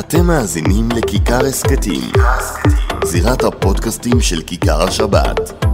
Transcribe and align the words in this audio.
אתם 0.00 0.26
מאזינים 0.26 0.88
לכיכר 0.96 1.46
הסכתים, 1.46 2.12
זירת 3.04 3.42
הפודקאסטים 3.44 4.20
של 4.20 4.42
כיכר 4.42 4.82
השבת. 4.82 5.64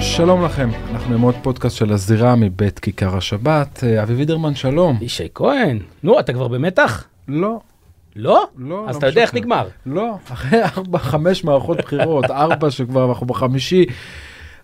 שלום 0.00 0.44
לכם, 0.44 0.70
אנחנו 0.92 1.14
עם 1.14 1.20
עוד 1.20 1.34
פודקאסט 1.42 1.76
של 1.76 1.92
הזירה 1.92 2.36
מבית 2.36 2.78
כיכר 2.78 3.16
השבת. 3.16 3.84
אה, 3.84 4.02
אבי 4.02 4.14
וידרמן, 4.14 4.54
שלום. 4.54 4.98
ישי 5.00 5.28
כהן, 5.34 5.78
נו, 6.02 6.20
אתה 6.20 6.32
כבר 6.32 6.48
במתח? 6.48 7.04
לא, 7.28 7.60
לא? 8.16 8.46
לא. 8.58 8.84
אז 8.88 8.94
לא 8.94 8.98
אתה 8.98 9.06
יודע 9.06 9.22
איך. 9.22 9.34
נגמר. 9.34 9.68
לא, 9.86 10.16
אחרי 10.32 10.62
ארבע, 10.62 10.98
חמש 10.98 11.44
מערכות 11.44 11.78
בחירות, 11.78 12.24
ארבע 12.30 12.70
שכבר 12.70 13.08
אנחנו 13.08 13.26
בחמישי, 13.26 13.86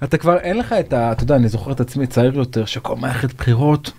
אתה 0.04 0.18
כבר 0.18 0.36
אין 0.38 0.58
לך 0.58 0.72
את 0.72 0.92
ה... 0.92 1.12
אתה 1.12 1.22
יודע, 1.22 1.36
אני 1.36 1.48
זוכר 1.48 1.72
את 1.72 1.80
עצמי 1.80 2.06
צעיר 2.06 2.36
יותר, 2.36 2.64
שכל 2.64 2.96
מערכת 2.96 3.34
בחירות... 3.34 3.92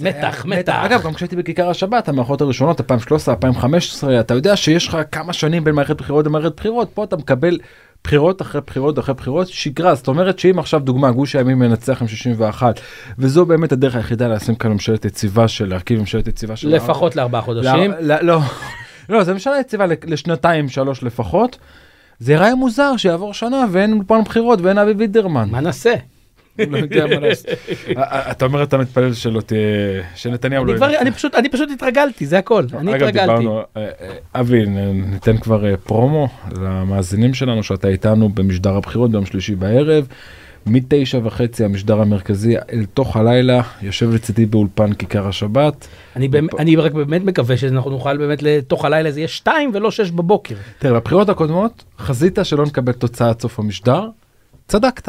מתח, 0.00 0.44
מתח. 0.44 0.80
אגב, 0.84 1.02
גם 1.02 1.14
כשהייתי 1.14 1.36
בכיכר 1.36 1.70
השבת, 1.70 2.08
המערכות 2.08 2.40
הראשונות, 2.40 2.80
2013, 2.80 3.34
2015, 3.34 4.20
אתה 4.20 4.34
יודע 4.34 4.56
שיש 4.56 4.88
לך 4.88 4.98
כמה 5.12 5.32
שנים 5.32 5.64
בין 5.64 5.74
מערכת 5.74 5.96
בחירות 5.96 6.26
למערכת 6.26 6.56
בחירות, 6.56 6.90
פה 6.94 7.04
אתה 7.04 7.16
מקבל 7.16 7.58
בחירות 8.04 8.42
אחרי 8.42 8.60
בחירות 8.66 8.98
אחרי 8.98 9.14
בחירות, 9.14 9.48
שגרה, 9.48 9.94
זאת 9.94 10.08
אומרת 10.08 10.38
שאם 10.38 10.58
עכשיו 10.58 10.80
דוגמה, 10.80 11.10
גוש 11.10 11.36
הימין 11.36 11.58
מנצח 11.58 12.02
עם 12.02 12.08
61, 12.08 12.80
וזו 13.18 13.46
באמת 13.46 13.72
הדרך 13.72 13.96
היחידה 13.96 14.28
לשים 14.28 14.54
כאן 14.54 14.72
ממשלת 14.72 15.04
יציבה 15.04 15.48
של, 15.48 15.68
להרכיב 15.68 16.00
ממשלת 16.00 16.28
יציבה 16.28 16.56
של... 16.56 16.68
לפחות 16.68 17.16
לארבעה 17.16 17.42
חודשים. 17.42 17.92
לא, 18.00 18.16
לא, 18.20 18.40
לא, 19.08 19.24
זה 19.24 19.32
ממשלה 19.32 19.60
יציבה 19.60 19.86
לשנתיים 20.06 20.68
שלוש 20.68 21.02
לפחות. 21.02 21.58
זה 22.18 22.32
ייראה 22.32 22.54
מוזר 22.54 22.96
שיעבור 22.96 23.34
שנה 23.34 23.64
ואין 23.72 23.92
אולפן 23.92 24.22
בחירות 24.24 24.60
ואין 24.60 24.78
אבי 24.78 24.92
וידרמן. 24.92 25.48
מה 25.50 25.60
נעשה? 25.60 25.94
לא 26.58 26.78
אתה 28.30 28.44
אומר 28.44 28.62
אתה 28.62 28.78
מתפלל 28.78 29.12
שלא 29.14 29.40
תהיה, 29.40 29.60
שנתניהו 30.14 30.64
לא... 30.64 30.76
כבר- 30.76 30.98
אני 30.98 31.10
פשוט- 31.10 31.34
אני 31.34 31.48
פשוט 31.48 31.70
התרגלתי, 31.70 32.26
זה 32.26 32.38
הכל. 32.38 32.64
אני 32.78 32.94
התרגלתי. 32.94 33.44
אבי 34.34 34.66
ניתן 35.10 35.36
כבר 35.38 35.76
פרומו 35.76 36.28
למאזינים 36.60 37.34
שלנו 37.34 37.62
שאתה 37.62 37.88
איתנו 37.88 38.28
במשדר 38.28 38.76
הבחירות 38.76 39.10
ביום 39.10 39.26
שלישי 39.26 39.54
בערב. 39.54 40.06
מתשע 40.68 41.20
וחצי 41.24 41.64
המשדר 41.64 42.00
המרכזי 42.00 42.56
אל 42.72 42.84
תוך 42.94 43.16
הלילה 43.16 43.60
יושב 43.82 44.14
לצידי 44.14 44.46
באולפן 44.46 44.92
כיכר 44.92 45.28
השבת. 45.28 45.88
אני 46.16 46.28
באמת- 46.28 46.54
אני 46.58 46.76
רק 46.76 46.92
באמת 46.92 47.24
מקווה 47.24 47.56
שאנחנו 47.56 47.90
נוכל 47.90 48.16
באמת 48.16 48.42
לתוך 48.42 48.84
הלילה 48.84 49.10
זה 49.10 49.20
יהיה 49.20 49.28
שתיים 49.28 49.70
ולא 49.74 49.90
שש 49.90 50.10
בבוקר. 50.10 50.54
תראה, 50.78 51.00
בבחירות 51.00 51.28
הקודמות 51.28 51.84
חזית 51.98 52.38
שלא 52.42 52.66
נקבל 52.66 52.92
תוצאה 52.92 53.28
עד 53.28 53.40
סוף 53.40 53.58
המשדר, 53.58 54.08
צדקת. 54.68 55.08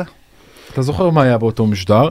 אתה 0.74 0.82
זוכר 0.82 1.10
מה 1.10 1.22
היה 1.24 1.38
באותו 1.38 1.66
משדר, 1.68 2.10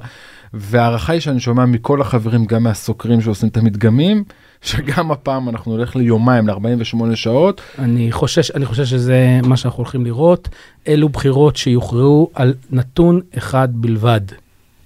וההערכה 0.55 1.13
היא 1.13 1.21
שאני 1.21 1.41
שומע 1.41 1.65
מכל 1.65 2.01
החברים, 2.01 2.45
גם 2.45 2.63
מהסוקרים 2.63 3.21
שעושים 3.21 3.49
את 3.49 3.57
המדגמים, 3.57 4.25
שגם 4.62 5.11
הפעם 5.11 5.48
אנחנו 5.48 5.77
נלך 5.77 5.97
ליומיים, 5.97 6.48
ל-48 6.48 7.14
שעות. 7.17 7.61
אני 7.78 8.12
חושש, 8.12 8.51
אני 8.51 8.67
חושש 8.67 8.91
שזה 8.91 9.41
מה 9.45 9.56
שאנחנו 9.56 9.78
הולכים 9.83 10.05
לראות. 10.05 10.48
אלו 10.89 11.09
בחירות 11.09 11.56
שיוכרעו 11.56 12.31
על 12.34 12.55
נתון 12.70 13.20
אחד 13.39 13.69
בלבד, 13.73 14.20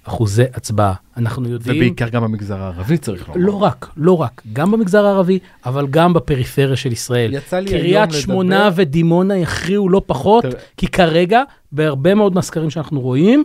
אחוזי 0.03 0.43
הצבעה. 0.53 0.93
אנחנו 1.17 1.49
יודעים... 1.49 1.75
ובעיקר 1.77 2.09
גם 2.09 2.23
במגזר 2.23 2.61
הערבי 2.61 2.97
צריך 2.97 3.27
לומר. 3.29 3.41
לא 3.45 3.63
רק, 3.63 3.89
לא 3.97 4.21
רק, 4.21 4.41
גם 4.53 4.71
במגזר 4.71 5.05
הערבי, 5.05 5.39
אבל 5.65 5.87
גם 5.87 6.13
בפריפריה 6.13 6.75
של 6.75 6.91
ישראל. 6.91 7.33
יצא 7.33 7.59
לי 7.59 7.69
היום 7.71 7.81
קריית 7.81 8.09
לדבר- 8.09 8.19
שמונה 8.21 8.69
ודימונה 8.75 9.37
יכריעו 9.37 9.89
לא 9.89 10.01
פחות, 10.05 10.43
תראה. 10.45 10.59
כי 10.77 10.87
כרגע, 10.87 11.41
בהרבה 11.71 12.15
מאוד 12.15 12.35
מהסקרים 12.35 12.69
שאנחנו 12.69 13.01
רואים, 13.01 13.43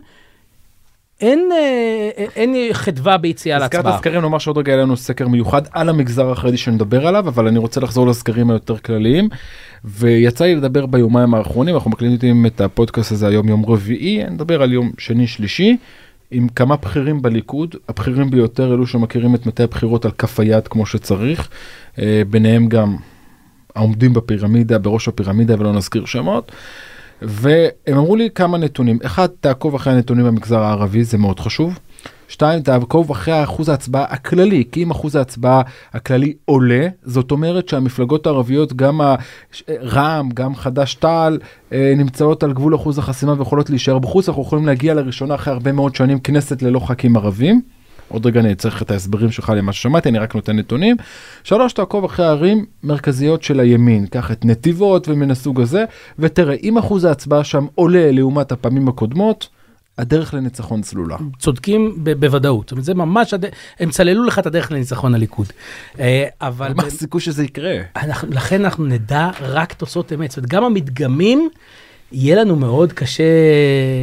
אין, 1.21 1.49
אה, 1.53 2.25
אין 2.37 2.55
חדווה 2.73 3.17
ביציאה 3.17 3.57
הזכרת 3.57 3.75
להצבעה. 3.75 3.99
סקרים, 3.99 4.21
נאמר 4.21 4.39
שעוד 4.39 4.59
רגע 4.59 4.73
יהיה 4.73 4.83
לנו 4.83 4.97
סקר 4.97 5.29
מיוחד 5.29 5.63
על 5.73 5.89
המגזר 5.89 6.31
החרדי 6.31 6.56
שנדבר 6.56 7.06
עליו, 7.06 7.29
אבל 7.29 7.47
אני 7.47 7.59
רוצה 7.59 7.81
לחזור 7.81 8.06
לסקרים 8.06 8.51
היותר 8.51 8.79
כלליים. 8.79 9.28
ויצא 9.84 10.45
לי 10.45 10.55
לדבר 10.55 10.87
ביומיים 10.87 11.34
האחרונים, 11.34 11.75
אנחנו 11.75 11.91
מקליטים 11.91 12.47
את 12.47 12.61
הפודקאסט 12.61 13.12
הזה 13.12 13.27
היום 13.28 13.49
יום 13.49 13.67
רביעי, 13.67 14.25
נדבר 14.31 14.62
על 14.62 14.73
יום 14.73 14.93
שני 14.99 15.27
שלישי, 15.27 15.77
עם 16.31 16.49
כמה 16.49 16.77
בכירים 16.77 17.23
בליכוד, 17.23 17.75
הבכירים 17.89 18.31
ביותר 18.31 18.75
אלו 18.75 18.87
שמכירים 18.87 19.34
את 19.34 19.47
מטה 19.47 19.62
הבחירות 19.62 20.05
על 20.05 20.11
כף 20.11 20.41
היד 20.41 20.69
כמו 20.69 20.87
שצריך, 20.87 21.49
אה, 21.99 22.23
ביניהם 22.31 22.69
גם 22.69 22.97
העומדים 23.77 24.12
בפירמידה, 24.12 24.78
בראש 24.78 25.09
הפירמידה 25.09 25.55
ולא 25.61 25.73
נזכיר 25.73 26.05
שמות. 26.05 26.53
והם 27.23 27.97
אמרו 27.97 28.17
לי 28.17 28.29
כמה 28.34 28.59
נתונים, 28.59 28.99
אחד, 29.05 29.27
תעקוב 29.41 29.75
אחרי 29.75 29.93
הנתונים 29.93 30.27
במגזר 30.27 30.59
הערבי, 30.59 31.05
זה 31.05 31.19
מאוד 31.19 31.41
חשוב. 31.41 31.79
שתיים, 32.29 32.62
תעקוב 32.62 33.11
אחרי 33.11 33.45
אחוז 33.45 33.69
ההצבעה 33.69 34.05
הכללי, 34.09 34.65
כי 34.73 34.83
אם 34.83 34.91
אחוז 34.91 35.17
ההצבעה 35.17 35.62
הכללי 35.93 36.34
עולה, 36.45 36.89
זאת 37.03 37.31
אומרת 37.31 37.69
שהמפלגות 37.69 38.27
הערביות, 38.27 38.73
גם 38.73 39.01
רע"מ, 39.71 40.28
גם 40.34 40.55
חד"ש-תע"ל, 40.55 41.39
אה, 41.73 41.93
נמצאות 41.97 42.43
על 42.43 42.53
גבול 42.53 42.75
אחוז 42.75 42.99
החסימה 42.99 43.34
ויכולות 43.39 43.71
להישאר 43.71 43.99
בחוץ, 43.99 44.28
אנחנו 44.28 44.43
יכולים 44.43 44.67
להגיע 44.67 44.95
לראשונה 44.95 45.34
אחרי 45.34 45.53
הרבה 45.53 45.73
מאוד 45.73 45.95
שנים 45.95 46.19
כנסת 46.21 46.62
ללא 46.62 46.81
ח"כים 46.81 47.17
ערבים. 47.17 47.78
עוד 48.09 48.27
רגע 48.27 48.41
אני 48.41 48.55
צריך 48.55 48.83
את 48.83 48.91
ההסברים 48.91 49.31
שלך 49.31 49.53
למה 49.57 49.73
ששמעתי, 49.73 50.09
אני 50.09 50.19
רק 50.19 50.35
נותן 50.35 50.57
נתונים. 50.57 50.97
שלוש, 51.45 51.73
תעקוב 51.73 52.05
אחרי 52.05 52.27
ערים 52.27 52.65
מרכזיות 52.83 53.43
של 53.43 53.61
הימין, 53.61 54.07
קח 54.07 54.31
את 54.33 54.45
נתיבות 54.45 55.09
ומן 55.09 55.31
הסוג 55.31 55.61
הזה, 55.61 55.85
ותראה, 56.19 56.55
אם 56.63 56.79
אחוז 56.79 57.05
ההצבעה 57.05 57.45
שם 57.45 57.67
עולה 57.75 58.11
לעומת 58.13 58.53
הפעמים 58.53 58.89
הקודמות, 58.89 59.49
הדרך 59.99 60.35
לניצחון 60.35 60.83
צלולה. 60.83 61.17
צודקים 61.39 61.95
ב- 62.03 62.13
בוודאות. 62.13 62.73
זה 62.81 62.95
ממש, 62.95 63.35
הד- 63.35 63.45
הם 63.81 63.91
צללו 63.91 64.25
לך 64.25 64.39
את 64.39 64.47
הדרך 64.47 64.73
לניצחון 64.73 65.15
הליכוד. 65.15 65.47
אה, 66.01 66.25
אבל... 66.41 66.73
מה 66.75 66.83
הסיכוי 66.83 67.21
שזה 67.21 67.45
יקרה? 67.45 67.75
אנחנו, 67.97 68.29
לכן 68.31 68.65
אנחנו 68.65 68.85
נדע 68.85 69.31
רק 69.41 69.73
תוצאות 69.73 70.13
אמת. 70.13 70.31
זאת 70.31 70.37
אומרת, 70.39 70.51
גם 70.51 70.65
המדגמים, 70.65 71.49
יהיה 72.13 72.37
לנו 72.37 72.57
מאוד 72.57 72.93
קשה 72.93 73.23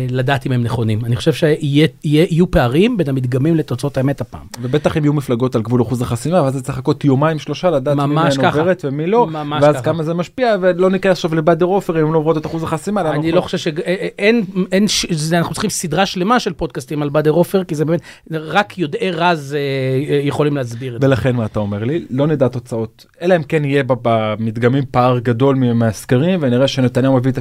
לדעת 0.09 0.45
אם 0.45 0.51
הם 0.51 0.63
נכונים. 0.63 1.05
אני 1.05 1.15
חושב 1.15 1.33
שיהיו 1.33 2.51
פערים 2.51 2.97
בין 2.97 3.09
המדגמים 3.09 3.55
לתוצאות 3.55 3.97
האמת 3.97 4.21
הפעם. 4.21 4.41
ובטח 4.61 4.97
אם 4.97 5.03
יהיו 5.03 5.13
מפלגות 5.13 5.55
על 5.55 5.61
גבול 5.61 5.81
אחוז 5.81 6.01
החסימה, 6.01 6.41
ואז 6.43 6.61
צריך 6.63 6.77
לחכות 6.77 7.05
יומיים 7.05 7.39
שלושה 7.39 7.69
לדעת 7.69 7.97
מי 7.97 8.05
מהן. 8.15 8.31
עוברת 8.45 8.85
ומי 8.87 9.07
לא, 9.07 9.27
ואז 9.61 9.75
ככה. 9.75 9.83
כמה 9.83 10.03
זה 10.03 10.13
משפיע, 10.13 10.55
ולא 10.61 10.89
ניכנס 10.89 11.11
עכשיו 11.11 11.35
לבאדר 11.35 11.65
עופר 11.65 12.01
אם 12.01 12.13
לא 12.13 12.17
עוברות 12.17 12.37
את 12.37 12.45
אחוז 12.45 12.63
החסימה. 12.63 13.11
אני 13.11 13.31
לא 13.31 13.41
חושב 13.41 13.57
שאין, 13.57 14.43
אין, 14.71 14.87
ש- 14.87 15.05
זה- 15.11 15.37
אנחנו 15.37 15.53
צריכים 15.53 15.69
סדרה 15.69 16.05
שלמה 16.05 16.39
של 16.39 16.53
פודקאסטים 16.53 17.01
על 17.01 17.09
באדר 17.09 17.31
עופר, 17.31 17.63
כי 17.63 17.75
זה 17.75 17.85
באמת, 17.85 17.99
רק 18.31 18.77
יודעי 18.77 19.11
רז 19.11 19.55
אה, 19.57 20.19
יכולים 20.23 20.55
להסביר 20.55 20.95
את 20.95 21.01
זה. 21.01 21.07
ולכן 21.07 21.35
מה 21.35 21.45
אתה 21.45 21.59
אומר 21.59 21.83
לי? 21.83 22.05
לא 22.09 22.27
נדע 22.27 22.47
תוצאות, 22.47 23.05
אלא 23.21 23.35
אם 23.35 23.43
כן 23.43 23.65
יהיה 23.65 23.83
במדגמים 23.87 24.83
פער 24.91 25.19
גדול 25.19 25.55
מהסקרים, 25.55 26.39
ונראה 26.41 26.67
שנתניהו 26.67 27.13
מביא 27.15 27.31
את 27.31 27.37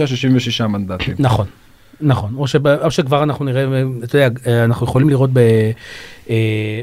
ה-65-66 0.00 0.66
מנדטים. 0.66 1.14
נכון, 1.18 1.46
נכון, 2.00 2.34
או, 2.36 2.46
שב, 2.46 2.66
או 2.66 2.90
שכבר 2.90 3.22
אנחנו 3.22 3.44
נראה, 3.44 3.64
אה, 3.64 3.82
אתה 4.04 4.18
יודע, 4.18 4.28
אה, 4.46 4.64
אנחנו 4.64 4.86
יכולים 4.86 5.08
לראות 5.08 5.30
ב, 5.32 5.38
אה, 6.30 6.36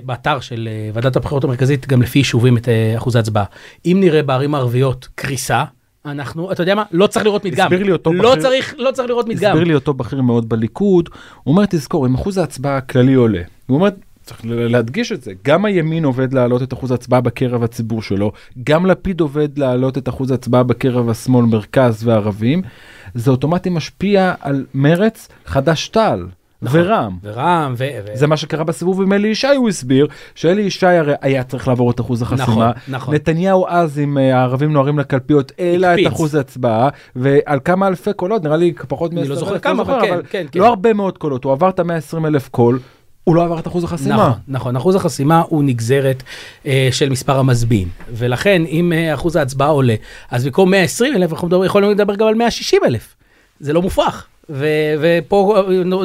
באתר 0.05 0.39
של 0.39 0.69
אה, 0.71 0.89
ועדת 0.93 1.15
הבחירות 1.15 1.43
המרכזית, 1.43 1.87
גם 1.87 2.01
לפי 2.01 2.19
יישובים 2.19 2.57
את 2.57 2.69
אה, 2.69 2.93
אחוז 2.97 3.15
ההצבעה. 3.15 3.43
אם 3.85 3.97
נראה 3.99 4.23
בערים 4.23 4.55
הערביות 4.55 5.07
קריסה, 5.15 5.63
אנחנו, 6.05 6.51
אתה 6.51 6.63
יודע 6.63 6.75
מה, 6.75 6.83
לא 6.91 7.07
צריך 7.07 7.25
לראות 7.25 7.45
מדגם. 7.45 7.65
הסביר 7.65 7.83
לי 7.83 7.91
אותו 7.91 8.13
לא 8.13 8.29
בכיר- 8.31 8.41
צריך, 8.41 8.75
לא 8.77 8.91
צריך 8.91 9.09
לראות 9.09 9.27
מדגם. 9.27 9.51
הסביר 9.51 9.63
לי 9.67 9.75
אותו 9.75 9.93
בכיר 9.93 10.21
מאוד 10.21 10.49
בליכוד, 10.49 11.09
הוא 11.43 11.51
אומר 11.51 11.65
תזכור 11.69 12.07
אם 12.07 12.15
אחוז 12.15 12.37
ההצבעה 12.37 12.77
הכללי 12.77 13.13
עולה, 13.13 13.41
הוא 13.67 13.75
אומר 13.77 13.89
צריך 14.29 14.41
להדגיש 14.45 15.11
את 15.11 15.21
זה, 15.21 15.31
גם 15.45 15.65
הימין 15.65 16.05
עובד 16.05 16.33
להעלות 16.33 16.61
את 16.63 16.73
אחוז 16.73 16.91
ההצבעה 16.91 17.21
בקרב 17.21 17.63
הציבור 17.63 18.01
שלו, 18.01 18.31
גם 18.63 18.85
לפיד 18.85 19.19
עובד 19.19 19.57
להעלות 19.57 19.97
את 19.97 20.09
אחוז 20.09 20.31
ההצבעה 20.31 20.63
בקרב 20.63 21.09
השמאל, 21.09 21.45
מרכז 21.45 22.07
וערבים, 22.07 22.61
זה 23.13 23.31
אוטומטי 23.31 23.69
משפיע 23.69 24.33
על 24.41 24.65
מרץ, 24.73 25.27
חד"ש-תע"ל 25.45 26.27
נכון. 26.61 26.79
ורע"מ. 26.79 27.17
ורע"מ, 27.23 27.73
ו... 27.77 27.87
ו- 28.05 28.17
זה 28.17 28.27
מה 28.27 28.37
שקרה 28.37 28.63
בסיבוב 28.63 29.01
עם 29.01 29.13
אלי 29.13 29.27
ישי, 29.27 29.47
הוא 29.47 29.69
הסביר 29.69 30.07
שאלי 30.35 30.61
ישי 30.61 30.85
הרי 30.85 31.13
היה 31.21 31.43
צריך 31.43 31.67
לעבור 31.67 31.91
את 31.91 31.99
אחוז 31.99 32.21
החסימה. 32.21 32.43
נכון, 32.43 32.71
נכון. 32.87 33.15
נתניהו 33.15 33.65
אז 33.67 33.99
עם 33.99 34.17
אה, 34.17 34.37
הערבים 34.37 34.73
נוהרים 34.73 34.99
לקלפיות 34.99 35.51
העלה 35.59 35.93
את. 35.93 35.99
אחוז 36.07 36.35
ההצבעה, 36.35 36.89
ועל 37.15 37.59
כמה 37.65 37.87
אלפי 37.87 38.13
קולות, 38.13 38.43
נראה 38.43 38.57
לי 38.57 38.73
פחות 38.87 39.11
אני 39.11 39.27
לא 39.27 39.35
מ-10,000, 39.35 39.39
זוכר 39.39 39.59
כמה, 39.59 39.83
אבל 39.83 40.01
כן, 40.01 40.19
כן, 40.29 40.45
כן. 40.51 40.59
לא 40.59 40.67
הרבה 40.67 40.93
מאוד 40.93 41.17
קולות, 41.17 41.43
הוא 41.43 41.51
עבר 41.51 41.69
את 41.69 41.79
ה-120 41.79 42.27
אלף 42.27 42.49
קול, 42.49 42.79
הוא 43.29 43.35
לא 43.35 43.43
עבר 43.45 43.59
את 43.59 43.67
אחוז 43.67 43.83
החסימה. 43.83 44.15
נכון, 44.15 44.31
נכון, 44.47 44.75
אחוז 44.75 44.95
החסימה 44.95 45.41
הוא 45.49 45.63
נגזרת 45.63 46.23
אה, 46.65 46.89
של 46.91 47.09
מספר 47.09 47.39
המצביעים, 47.39 47.87
ולכן 48.11 48.61
אם 48.65 48.93
אה, 48.93 49.13
אחוז 49.13 49.35
ההצבעה 49.35 49.67
עולה, 49.69 49.95
אז 50.31 50.45
במקום 50.45 50.71
120 50.71 51.15
אלף 51.15 51.31
אנחנו 51.33 51.47
מדבר- 51.47 51.65
יכולים 51.65 51.91
לדבר 51.91 52.15
גם 52.15 52.27
על 52.27 52.35
160 52.35 52.79
אלף, 52.85 53.15
זה 53.59 53.73
לא 53.73 53.81
מופרך. 53.81 54.27
ו- 54.51 54.65
ופה, 55.01 55.63
אה, 55.69 55.83
נו, 55.83 56.03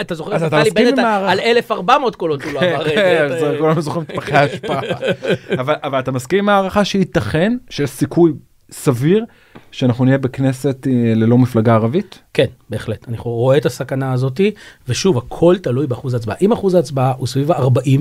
אתה 0.00 0.14
זוכר, 0.14 0.34
אז 0.34 0.42
אתה 0.42 0.56
נפתלי 0.58 0.70
מסכים 0.70 0.86
בנט 0.86 0.98
עם 0.98 1.04
הערך- 1.04 1.30
על 1.30 1.40
1,400 1.40 2.16
קולות 2.16 2.42
הוא 2.44 2.52
לא 2.52 2.60
עבר. 2.60 2.84
כן, 2.84 2.96
אה, 3.30 3.40
זה 3.40 3.56
כולנו 3.60 3.80
זוכרים 3.80 4.04
את 4.04 4.16
פחי 4.16 4.32
ההשפעה. 4.36 4.80
אבל 5.60 5.74
אבל 5.84 5.98
אתה 5.98 6.12
מסכים 6.12 6.38
עם 6.38 6.48
ההערכה 6.48 6.84
שייתכן 6.84 7.56
שיש 7.70 7.90
סיכוי 7.90 8.32
סביר 8.70 9.24
שאנחנו 9.72 10.04
נהיה 10.04 10.18
בכנסת 10.18 10.86
אה, 10.86 11.14
ללא 11.14 11.38
מפלגה 11.38 11.74
ערבית? 11.74 12.18
כן, 12.34 12.46
בהחלט. 12.70 13.08
אני 13.08 13.16
רואה 13.18 13.56
את 13.56 13.66
הסכנה 13.66 14.12
הזאתי, 14.12 14.50
ושוב, 14.88 15.18
הכל 15.18 15.56
תלוי 15.62 15.86
באחוז 15.86 16.14
ההצבעה. 16.14 16.36
אם 16.40 16.52
אחוז 16.52 16.74
ההצבעה 16.74 17.12
הוא 17.18 17.26
סביב 17.26 17.52
ה-40, 17.52 18.00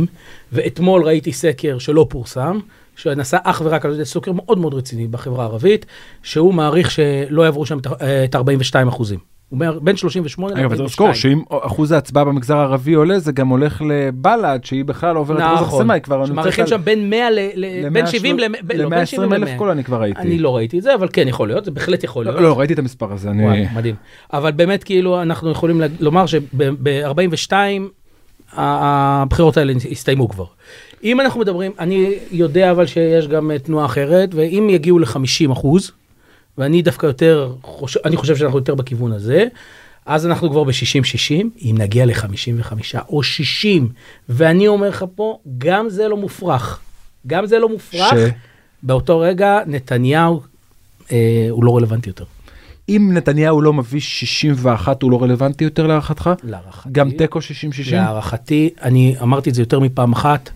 ואתמול 0.51 1.03
ראיתי 1.03 1.33
סקר 1.33 1.77
שלא 1.77 2.07
פורסם, 2.09 2.59
שנעשה 2.95 3.37
אך 3.43 3.61
ורק 3.65 3.85
על 3.85 3.93
ידי 3.93 4.05
סוקר 4.05 4.31
מאוד 4.31 4.57
מאוד 4.57 4.73
רציני 4.73 5.07
בחברה 5.07 5.43
הערבית, 5.43 5.85
שהוא 6.23 6.53
מעריך 6.53 6.91
שלא 6.91 7.43
יעברו 7.43 7.65
שם 7.65 7.77
את 8.25 8.35
ה-42 8.35 8.89
אחוזים. 8.89 9.34
הוא 9.55 9.65
אומר 9.65 9.79
בין 9.79 9.97
38 9.97 10.53
ל-42. 10.53 10.59
אגב, 10.59 10.69
צריך 10.75 10.81
לזכור 10.81 11.13
שאם 11.13 11.41
אחוז 11.49 11.91
ההצבעה 11.91 12.25
במגזר 12.25 12.57
הערבי 12.57 12.93
עולה, 12.93 13.19
זה 13.19 13.31
גם 13.31 13.47
הולך 13.47 13.81
לבל"ד, 13.81 14.59
שהיא 14.63 14.85
בכלל 14.85 15.15
לא 15.15 15.19
עוברת 15.19 15.39
אחוז 15.39 15.53
נכון, 15.53 15.67
החסימה, 15.67 15.93
היא 15.93 16.01
כבר... 16.01 16.25
שמעריכים 16.25 16.67
שם 16.67 16.81
בין 16.83 17.09
100 17.09 17.31
ל... 17.31 17.39
בין 17.91 18.07
70 18.07 18.39
ל... 18.39 18.43
לא, 18.73 18.89
בין 18.89 19.05
70 19.05 19.31
ל-120 19.31 19.35
אלף 19.35 19.49
ל-100. 19.49 19.57
קול 19.57 19.69
אני 19.69 19.83
כבר 19.83 20.01
ראיתי. 20.01 20.21
אני 20.21 20.39
לא 20.39 20.55
ראיתי 20.55 20.77
את 20.77 20.83
זה, 20.83 20.95
אבל 20.95 21.07
כן, 21.13 21.27
יכול 21.27 21.47
להיות, 21.47 21.65
זה 21.65 21.71
בהחלט 21.71 22.03
יכול 22.03 22.25
להיות. 22.25 22.35
לא, 22.35 22.41
לא, 22.41 22.59
ראיתי 22.59 22.73
את 22.73 22.79
המספר 22.79 23.13
הזה, 23.13 23.29
אני... 23.29 23.67
מדהים. 23.75 23.95
אבל 24.33 24.51
באמת, 24.51 24.83
כאילו, 24.83 25.21
אנחנו 25.21 25.51
יכולים 25.51 25.81
לומר 25.99 26.25
שב-42, 26.25 27.51
הבחירות 28.53 29.57
האלה 29.57 29.73
הסתיימו 29.91 30.29
כבר. 30.29 30.45
אם 31.03 31.21
אנחנו 31.21 31.39
מדברים, 31.39 31.71
אני 31.79 32.13
יודע 32.31 32.71
אבל 32.71 32.85
שיש 32.85 33.27
גם 33.27 33.51
אה, 33.51 33.59
תנועה 33.59 33.85
אחרת, 33.85 34.29
ואם 34.33 34.67
יגיעו 34.69 34.99
ל-50 34.99 35.51
אחוז, 35.51 35.91
ואני 36.57 36.81
דווקא 36.81 37.05
יותר, 37.05 37.53
חושב, 37.61 37.99
אני 38.05 38.17
חושב 38.17 38.35
שאנחנו 38.35 38.57
יותר 38.59 38.75
בכיוון 38.75 39.11
הזה, 39.11 39.45
אז 40.05 40.25
אנחנו 40.25 40.49
כבר 40.49 40.63
ב-60-60, 40.63 41.45
אם 41.61 41.75
נגיע 41.77 42.05
ל-55 42.05 42.73
או 43.09 43.23
60, 43.23 43.89
ואני 44.29 44.67
אומר 44.67 44.89
לך 44.89 45.05
פה, 45.15 45.39
גם 45.57 45.89
זה 45.89 46.07
לא 46.07 46.17
מופרך. 46.17 46.79
גם 47.27 47.45
זה 47.45 47.59
לא 47.59 47.69
מופרך. 47.69 48.13
ש- 48.13 48.31
באותו 48.83 49.19
רגע, 49.19 49.59
נתניהו 49.67 50.41
אה, 51.11 51.47
הוא 51.49 51.63
לא 51.63 51.77
רלוונטי 51.77 52.09
יותר. 52.09 52.23
אם 52.89 53.09
נתניהו 53.13 53.61
לא 53.61 53.73
מביא 53.73 53.99
61, 53.99 55.01
הוא 55.01 55.11
לא 55.11 55.23
רלוונטי 55.23 55.63
יותר 55.63 55.87
להערכתך? 55.87 56.29
להערכתי. 56.43 56.89
גם 56.91 57.11
תיקו 57.11 57.39
60-60? 57.39 57.43
להערכתי, 57.91 58.69
אני 58.81 59.15
אמרתי 59.21 59.49
את 59.49 59.55
זה 59.55 59.61
יותר 59.61 59.79
מפעם 59.79 60.13
אחת, 60.13 60.49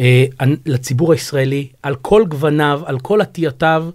אה, 0.00 0.24
לציבור 0.66 1.12
הישראלי, 1.12 1.68
על 1.82 1.94
כל 1.94 2.24
גווניו, 2.28 2.80
על 2.84 2.98
כל 2.98 3.20
עטייתיו, 3.20 3.86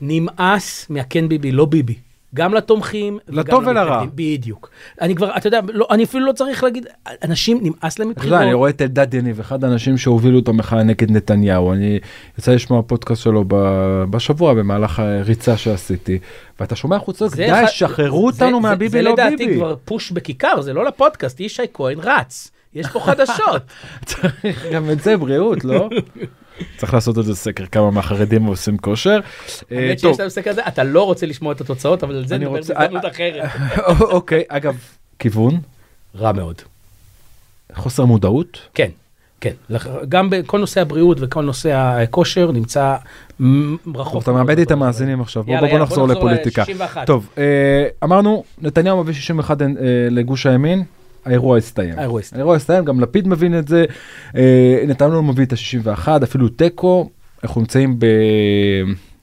נמאס 0.00 0.86
מהכן 0.90 1.28
ביבי, 1.28 1.52
לא 1.52 1.64
ביבי. 1.64 1.94
גם 2.34 2.54
לתומכים, 2.54 3.18
לטוב 3.28 3.66
ולרע. 3.66 4.04
בדיוק. 4.14 4.70
אני 5.00 5.14
כבר, 5.14 5.36
אתה 5.36 5.46
יודע, 5.46 5.60
לא, 5.72 5.86
אני 5.90 6.04
אפילו 6.04 6.26
לא 6.26 6.32
צריך 6.32 6.64
להגיד, 6.64 6.86
אנשים 7.24 7.58
נמאס 7.62 7.98
להם 7.98 8.10
אתה 8.10 8.24
יודע, 8.24 8.40
אני. 8.42 8.52
רואה 8.52 8.70
את 8.70 8.82
אלדד 8.82 9.14
יניב, 9.14 9.40
אחד 9.40 9.64
האנשים 9.64 9.98
שהובילו 9.98 10.38
את 10.38 10.48
המחאה 10.48 10.82
נגד 10.82 11.10
נתניהו. 11.10 11.72
אני 11.72 11.98
יצא 12.38 12.52
לשמוע 12.52 12.82
פודקאסט 12.82 13.22
שלו 13.22 13.44
בשבוע 14.10 14.54
במהלך 14.54 14.98
הריצה 14.98 15.56
שעשיתי, 15.56 16.18
ואתה 16.60 16.76
שומע 16.76 16.98
חוץ 16.98 17.22
לזה, 17.22 17.36
זה 17.36 17.46
די, 17.46 17.62
שחררו 17.68 18.32
זה- 18.32 18.44
אותנו 18.44 18.56
זה- 18.62 18.62
מהביבי 18.68 18.88
זה 18.88 19.02
לא 19.02 19.12
לדעתי 19.12 19.36
ביבי. 19.36 19.54
כבר 19.56 19.74
פוש 19.84 20.10
בכיכר, 20.10 20.60
זה 20.60 20.72
לא 20.72 20.84
לפודקאסט, 20.84 21.40
ישי 21.40 21.62
כהן 21.74 21.98
רץ. 22.02 22.50
יש 22.74 22.86
פה 22.86 23.00
חדשות. 23.00 23.62
צריך 24.06 24.66
גם 24.72 24.90
את 24.90 25.00
זה 25.02 25.16
בריאות, 25.16 25.64
לא? 25.64 25.88
צריך 26.76 26.94
לעשות 26.94 27.18
איזה 27.18 27.34
סקר 27.36 27.66
כמה 27.66 27.90
מהחרדים 27.90 28.44
עושים 28.44 28.78
כושר. 28.78 29.20
אה, 29.72 29.78
האמת 29.78 30.00
טוב, 30.00 30.12
שיש 30.12 30.20
להם 30.20 30.28
סקר 30.28 30.50
הזה, 30.50 30.62
אתה 30.68 30.84
לא 30.84 31.02
רוצה 31.02 31.26
לשמוע 31.26 31.52
את 31.52 31.60
התוצאות, 31.60 32.02
אבל 32.04 32.14
על 32.16 32.26
זה 32.26 32.38
נדבר 32.38 32.56
רוצה- 32.56 32.74
בהזדמנות 32.74 33.04
אחרת. 33.04 33.50
אוקיי, 34.00 34.42
אגב, 34.48 34.76
כיוון, 35.18 35.60
רע 36.18 36.32
מאוד. 36.32 36.54
חוסר 37.74 38.04
מודעות. 38.04 38.58
כן, 38.74 38.90
כן. 39.40 39.52
גם 40.08 40.30
בכל 40.30 40.58
נושא 40.58 40.80
הבריאות 40.80 41.18
וכל 41.20 41.44
נושא 41.44 41.72
הכושר 41.76 42.50
נמצא 42.52 42.96
רחוק. 43.94 44.22
אתה 44.22 44.32
מאבד 44.32 44.58
את 44.58 44.70
המאזינים 44.70 45.20
עכשיו, 45.20 45.42
בוא 45.42 45.52
יאללה, 45.54 45.66
בוא 45.66 45.72
יאללה, 45.72 45.84
נחזור 45.84 46.08
לפוליטיקה. 46.08 46.64
ל-61. 46.68 47.04
טוב, 47.06 47.28
אה, 47.38 47.44
אמרנו, 48.04 48.44
נתניהו 48.62 49.02
מביא 49.04 49.14
61 49.14 49.62
אה, 49.62 49.66
לגוש 50.10 50.46
הימין, 50.46 50.84
האירוע 51.24 51.58
הסתיים. 51.58 51.94
האירוע 51.98 52.20
הסתיים. 52.20 52.38
האירוע 52.40 52.56
הסתיים, 52.56 52.84
גם 52.84 53.00
לפיד 53.00 53.28
מבין 53.28 53.58
את 53.58 53.68
זה, 53.68 53.84
אה, 54.36 54.84
נתניהו 54.86 55.22
מביא 55.22 55.44
את 55.44 55.52
ה-61, 55.52 56.08
אפילו 56.22 56.48
תיקו, 56.48 57.10
אנחנו 57.44 57.60
נמצאים 57.60 57.98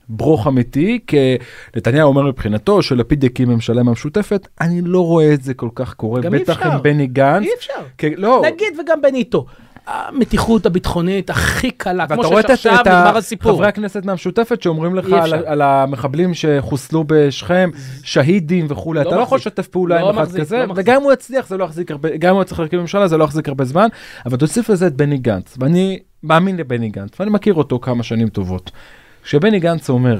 בברוך 0.09 0.47
אמיתי, 0.47 0.99
כי 1.07 1.35
נתניהו 1.75 2.07
אומר 2.09 2.21
מבחינתו 2.23 2.81
שלפיד 2.81 3.23
יקים 3.23 3.49
ממשלה 3.49 3.81
עם 3.81 3.87
המשותפת, 3.87 4.47
אני 4.61 4.81
לא 4.81 5.05
רואה 5.05 5.33
את 5.33 5.43
זה 5.43 5.53
כל 5.53 5.69
כך 5.75 5.93
קורה, 5.93 6.21
בטח 6.21 6.57
אפשר. 6.57 6.71
עם 6.71 6.83
בני 6.83 7.07
גנץ. 7.07 7.43
אי 7.45 7.49
אפשר. 7.57 7.73
כי- 7.97 8.15
לא, 8.15 8.41
נגיד 8.53 8.79
וגם 8.79 9.01
בניטו. 9.01 9.45
המתיחות 9.87 10.65
הביטחונית 10.65 11.29
הכי 11.29 11.71
קלה, 11.71 12.07
כמו 12.07 12.17
ואתה 12.17 12.27
רואה 12.27 12.41
שיש 12.41 12.45
את, 12.45 12.51
עכשיו, 12.51 12.75
את 12.75 12.87
נגמר 12.87 13.17
הסיפור. 13.17 13.53
חברי 13.53 13.67
הכנסת 13.67 14.05
מהמשותפת 14.05 14.61
שאומרים 14.61 14.95
לך 14.95 15.05
על. 15.11 15.33
על 15.45 15.61
המחבלים 15.61 16.33
שחוסלו 16.33 17.03
בשכם, 17.07 17.69
שהידים 18.03 18.65
וכולי, 18.69 19.03
לא 19.03 19.09
אתה 19.09 19.15
לא 19.17 19.21
יכול 19.21 19.37
מחזיק. 19.37 19.53
לשתף 19.53 19.67
פעולה 19.67 19.99
לא 20.01 20.09
עם 20.09 20.19
אחד 20.19 20.39
כזה, 20.39 20.65
לא. 20.65 20.73
וגם 20.75 20.95
אם 20.95 21.03
הוא 21.03 21.13
יצליח 21.13 21.47
זה 21.47 21.57
לא 21.57 21.63
יחזיק 21.63 21.91
הרבה, 21.91 22.17
גם 22.17 22.29
אם 22.29 22.35
הוא 22.35 22.41
יצליח 22.41 22.59
להרכיב 22.59 22.79
ממשלה 22.79 23.07
זה 23.07 23.17
לא 23.17 23.23
יחזיק 23.23 23.47
הרבה 23.47 23.65
זמן, 23.65 23.87
אבל 24.25 24.37
תוסיף 24.37 24.69
לזה 24.69 24.87
את 24.87 24.95
בני 24.95 25.17
גנץ, 25.17 25.57
ואני 25.59 25.99
מאמין 26.23 26.57
לבני 26.57 26.89
גנץ, 26.89 27.19
ואני 27.19 27.31
מכיר 27.31 27.53
אותו 27.53 27.79
כמה 27.79 28.03
שנים 28.03 28.29
טובות. 28.29 28.71
כשבני 29.23 29.59
גנץ 29.59 29.89
אומר, 29.89 30.19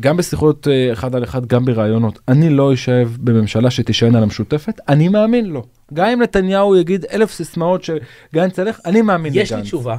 גם 0.00 0.16
בשיחות 0.16 0.68
אה, 0.68 0.92
אחד 0.92 1.14
על 1.14 1.24
אחד, 1.24 1.46
גם 1.46 1.64
בראיונות, 1.64 2.18
אני 2.28 2.50
לא 2.50 2.74
אשב 2.74 3.10
בממשלה 3.20 3.70
שתישען 3.70 4.16
על 4.16 4.22
המשותפת, 4.22 4.80
אני 4.88 5.08
מאמין 5.08 5.46
לו. 5.46 5.64
גם 5.94 6.06
אם 6.06 6.22
נתניהו 6.22 6.76
יגיד 6.76 7.04
אלף 7.12 7.32
סיסמאות 7.32 7.84
שגנץ 7.84 8.58
ילך, 8.58 8.80
אני 8.84 9.02
מאמין 9.02 9.32
לגנץ. 9.32 9.44
יש 9.44 9.52
לי 9.52 9.62
תשובה, 9.62 9.96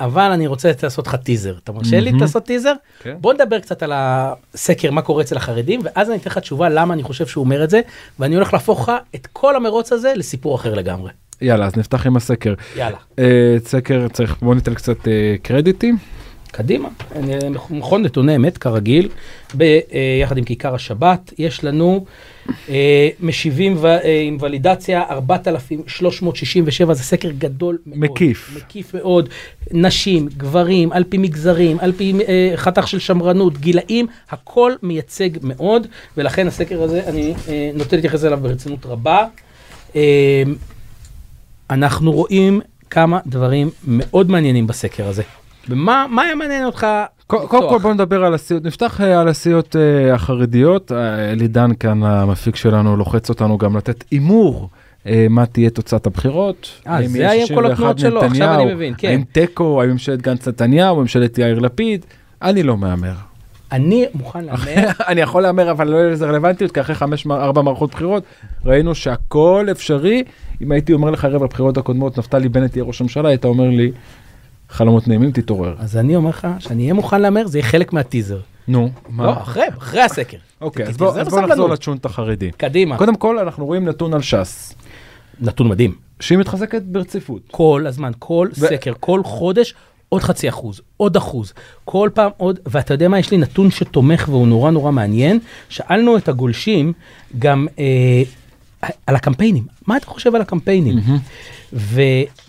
אבל 0.00 0.30
אני 0.32 0.46
רוצה 0.46 0.70
לעשות 0.82 1.06
לך 1.06 1.14
טיזר. 1.14 1.54
אתה 1.64 1.72
מרשה 1.72 2.00
לי. 2.00 2.12
לעשות 2.12 2.44
טיזר? 2.44 2.72
כן. 3.02 3.16
בוא 3.20 3.32
נדבר 3.32 3.58
קצת 3.58 3.82
על 3.82 3.92
הסקר, 3.94 4.90
מה 4.90 5.02
קורה 5.02 5.22
אצל 5.22 5.36
החרדים, 5.36 5.80
ואז 5.84 6.10
אני 6.10 6.18
אתן 6.18 6.30
לך 6.30 6.38
תשובה 6.38 6.68
למה 6.68 6.94
אני 6.94 7.02
חושב 7.02 7.26
שהוא 7.26 7.44
אומר 7.44 7.64
את 7.64 7.70
זה, 7.70 7.80
ואני 8.18 8.34
הולך 8.34 8.52
להפוך 8.52 8.88
לך 8.88 8.92
את 9.14 9.26
כל 9.32 9.56
המרוץ 9.56 9.92
הזה 9.92 10.12
לסיפור 10.16 10.56
אחר 10.56 10.74
לגמרי. 10.74 11.10
יאללה, 11.40 11.66
אז 11.66 11.76
נפתח 11.76 12.06
עם 12.06 12.16
הסקר. 12.16 12.54
יאללה. 12.76 12.96
אה, 13.18 13.56
סקר 13.64 14.08
צריך, 14.08 14.36
בוא 14.42 14.54
ניתן 14.54 14.74
קצת 14.74 15.08
אה, 15.08 15.34
קרדיטים. 15.42 15.96
קדימה, 16.50 16.88
מכון 17.70 18.02
נתוני 18.02 18.36
אמת 18.36 18.58
כרגיל, 18.58 19.08
ביחד 19.54 20.38
עם 20.38 20.44
כיכר 20.44 20.74
השבת, 20.74 21.32
יש 21.38 21.64
לנו 21.64 22.04
אה, 22.68 23.08
משיבים 23.20 23.76
ו- 23.76 23.86
אה, 23.86 24.22
עם 24.26 24.36
ולידציה 24.40 25.02
4,367, 25.10 26.94
זה 26.94 27.02
סקר 27.02 27.30
גדול 27.38 27.78
מאוד. 27.86 28.10
מקיף. 28.10 28.56
מקיף 28.56 28.94
מאוד, 28.94 29.28
נשים, 29.70 30.28
גברים, 30.36 30.92
על 30.92 31.04
פי 31.08 31.18
מגזרים, 31.18 31.76
על 31.80 31.92
פי 31.92 32.12
אה, 32.28 32.52
חתך 32.56 32.88
של 32.88 32.98
שמרנות, 32.98 33.58
גילאים, 33.58 34.06
הכל 34.30 34.72
מייצג 34.82 35.30
מאוד, 35.42 35.86
ולכן 36.16 36.46
הסקר 36.46 36.82
הזה, 36.82 37.02
אני 37.06 37.34
אה, 37.48 37.70
נוטה 37.74 37.96
להתייחס 37.96 38.24
אליו 38.24 38.38
ברצינות 38.42 38.86
רבה. 38.86 39.24
אה, 39.96 40.42
אנחנו 41.70 42.12
רואים 42.12 42.60
כמה 42.90 43.18
דברים 43.26 43.70
מאוד 43.86 44.30
מעניינים 44.30 44.66
בסקר 44.66 45.08
הזה. 45.08 45.22
ומה 45.68 46.06
מה 46.10 46.22
היה 46.22 46.34
מעניין 46.34 46.64
אותך? 46.64 46.86
קודם 47.26 47.68
כל? 47.68 47.78
בוא 47.78 47.94
נדבר 47.94 48.24
על 48.24 48.34
הסיעות, 48.34 48.64
נפתח 48.64 49.00
אה, 49.00 49.20
על 49.20 49.28
הסיעות 49.28 49.76
אה, 49.76 50.14
החרדיות. 50.14 50.92
אה, 50.92 51.32
אלי 51.32 51.48
דן 51.48 51.74
כאן 51.74 52.02
המפיק 52.02 52.56
שלנו 52.56 52.96
לוחץ 52.96 53.28
אותנו 53.28 53.58
גם 53.58 53.76
לתת 53.76 54.04
הימור. 54.10 54.68
אה, 55.06 55.26
מה 55.30 55.46
תהיה 55.46 55.70
תוצאת 55.70 56.06
הבחירות? 56.06 56.68
אה, 56.86 57.08
זה 57.08 57.30
היה 57.30 57.46
כל 57.46 57.54
61 57.54 57.72
התנועות 57.72 57.98
שלו, 57.98 58.22
עכשיו? 58.22 58.54
אני 58.54 58.74
מבין, 58.74 58.94
כן. 58.98 59.08
האם 59.08 59.22
תיקו, 59.32 59.82
האם 59.82 59.90
ממשלת 59.90 60.22
גנץ 60.22 60.48
נתניהו, 60.48 60.96
ממשלת 60.96 61.38
יאיר 61.38 61.58
לפיד? 61.58 62.06
אני 62.42 62.62
לא 62.62 62.76
מהמר. 62.76 63.12
אני 63.72 64.06
מוכן 64.14 64.44
להמר, 64.44 64.88
אני 65.08 65.20
יכול 65.20 65.42
להמר 65.42 65.70
אבל 65.70 65.88
לא 65.88 65.96
יהיה 65.96 66.10
לזה 66.10 66.26
רלוונטיות 66.26 66.72
כי 66.72 66.80
אחרי 66.80 66.94
חמש, 66.94 67.26
ארבע 67.26 67.62
מערכות 67.62 67.90
בחירות 67.90 68.22
ראינו 68.64 68.94
שהכל 68.94 69.66
אפשרי. 69.70 70.24
אם 70.62 70.72
הייתי 70.72 70.92
אומר 70.92 71.10
לך 71.10 71.24
ערב 71.24 71.42
הבחירות 71.42 71.78
הקודמות 71.78 72.18
נפתלי 72.18 72.48
בנט 72.48 72.76
יהיה 72.76 72.84
ראש 72.84 73.00
הממשלה 73.00 73.28
היית 73.28 73.44
אומר 73.44 73.68
לי 73.68 73.92
חלומות 74.70 75.08
נעימים 75.08 75.32
תתעורר. 75.32 75.74
אז 75.78 75.96
אני 75.96 76.16
אומר 76.16 76.30
לך 76.30 76.48
שאני 76.58 76.82
אהיה 76.82 76.94
מוכן 76.94 77.20
להמר, 77.22 77.46
זה 77.46 77.58
יהיה 77.58 77.68
חלק 77.68 77.92
מהטיזר. 77.92 78.38
נו, 78.68 78.80
לא, 78.82 78.88
מה? 79.08 79.32
אחרי, 79.42 79.62
אחרי 79.78 80.02
הסקר. 80.02 80.36
אוקיי, 80.60 80.86
אז 80.86 80.96
תתאזר 80.96 81.12
בוא 81.12 81.20
אז 81.20 81.28
בוא 81.28 81.40
נחזור. 81.40 81.68
לצ'ונט 81.68 82.04
החרדי. 82.04 82.50
קדימה. 82.56 82.96
קודם 82.96 83.16
כל 83.16 83.38
אנחנו 83.38 83.66
רואים 83.66 83.88
נתון 83.88 84.14
על 84.14 84.22
ש"ס, 84.22 84.74
נתון 85.40 85.68
מדהים. 85.68 85.94
שהיא 86.20 86.38
מתחזקת 86.38 86.82
ברציפות. 86.82 87.42
כל 87.50 87.84
הזמן, 87.88 88.12
כל 88.18 88.48
ו- 88.52 88.66
סקר, 88.66 88.92
כל 89.00 89.20
חודש, 89.24 89.74
עוד 90.08 90.22
חצי 90.22 90.48
אחוז, 90.48 90.80
עוד 90.96 91.16
אחוז, 91.16 91.52
כל 91.84 92.10
פעם 92.14 92.30
עוד, 92.36 92.58
ואתה 92.66 92.94
יודע 92.94 93.08
מה, 93.08 93.18
יש 93.18 93.30
לי 93.30 93.36
נתון 93.38 93.70
שתומך 93.70 94.26
והוא 94.30 94.46
נורא 94.48 94.70
נורא 94.70 94.90
מעניין. 94.92 95.38
שאלנו 95.68 96.16
את 96.16 96.28
הגולשים 96.28 96.92
גם 97.38 97.66
אה, 97.78 98.22
על 99.06 99.16
הקמפיינים, 99.16 99.64
מה 99.86 99.96
אתה 99.96 100.06
חושב 100.06 100.34
על 100.34 100.40
הקמפיינים? 100.40 100.98
ו... 101.72 102.00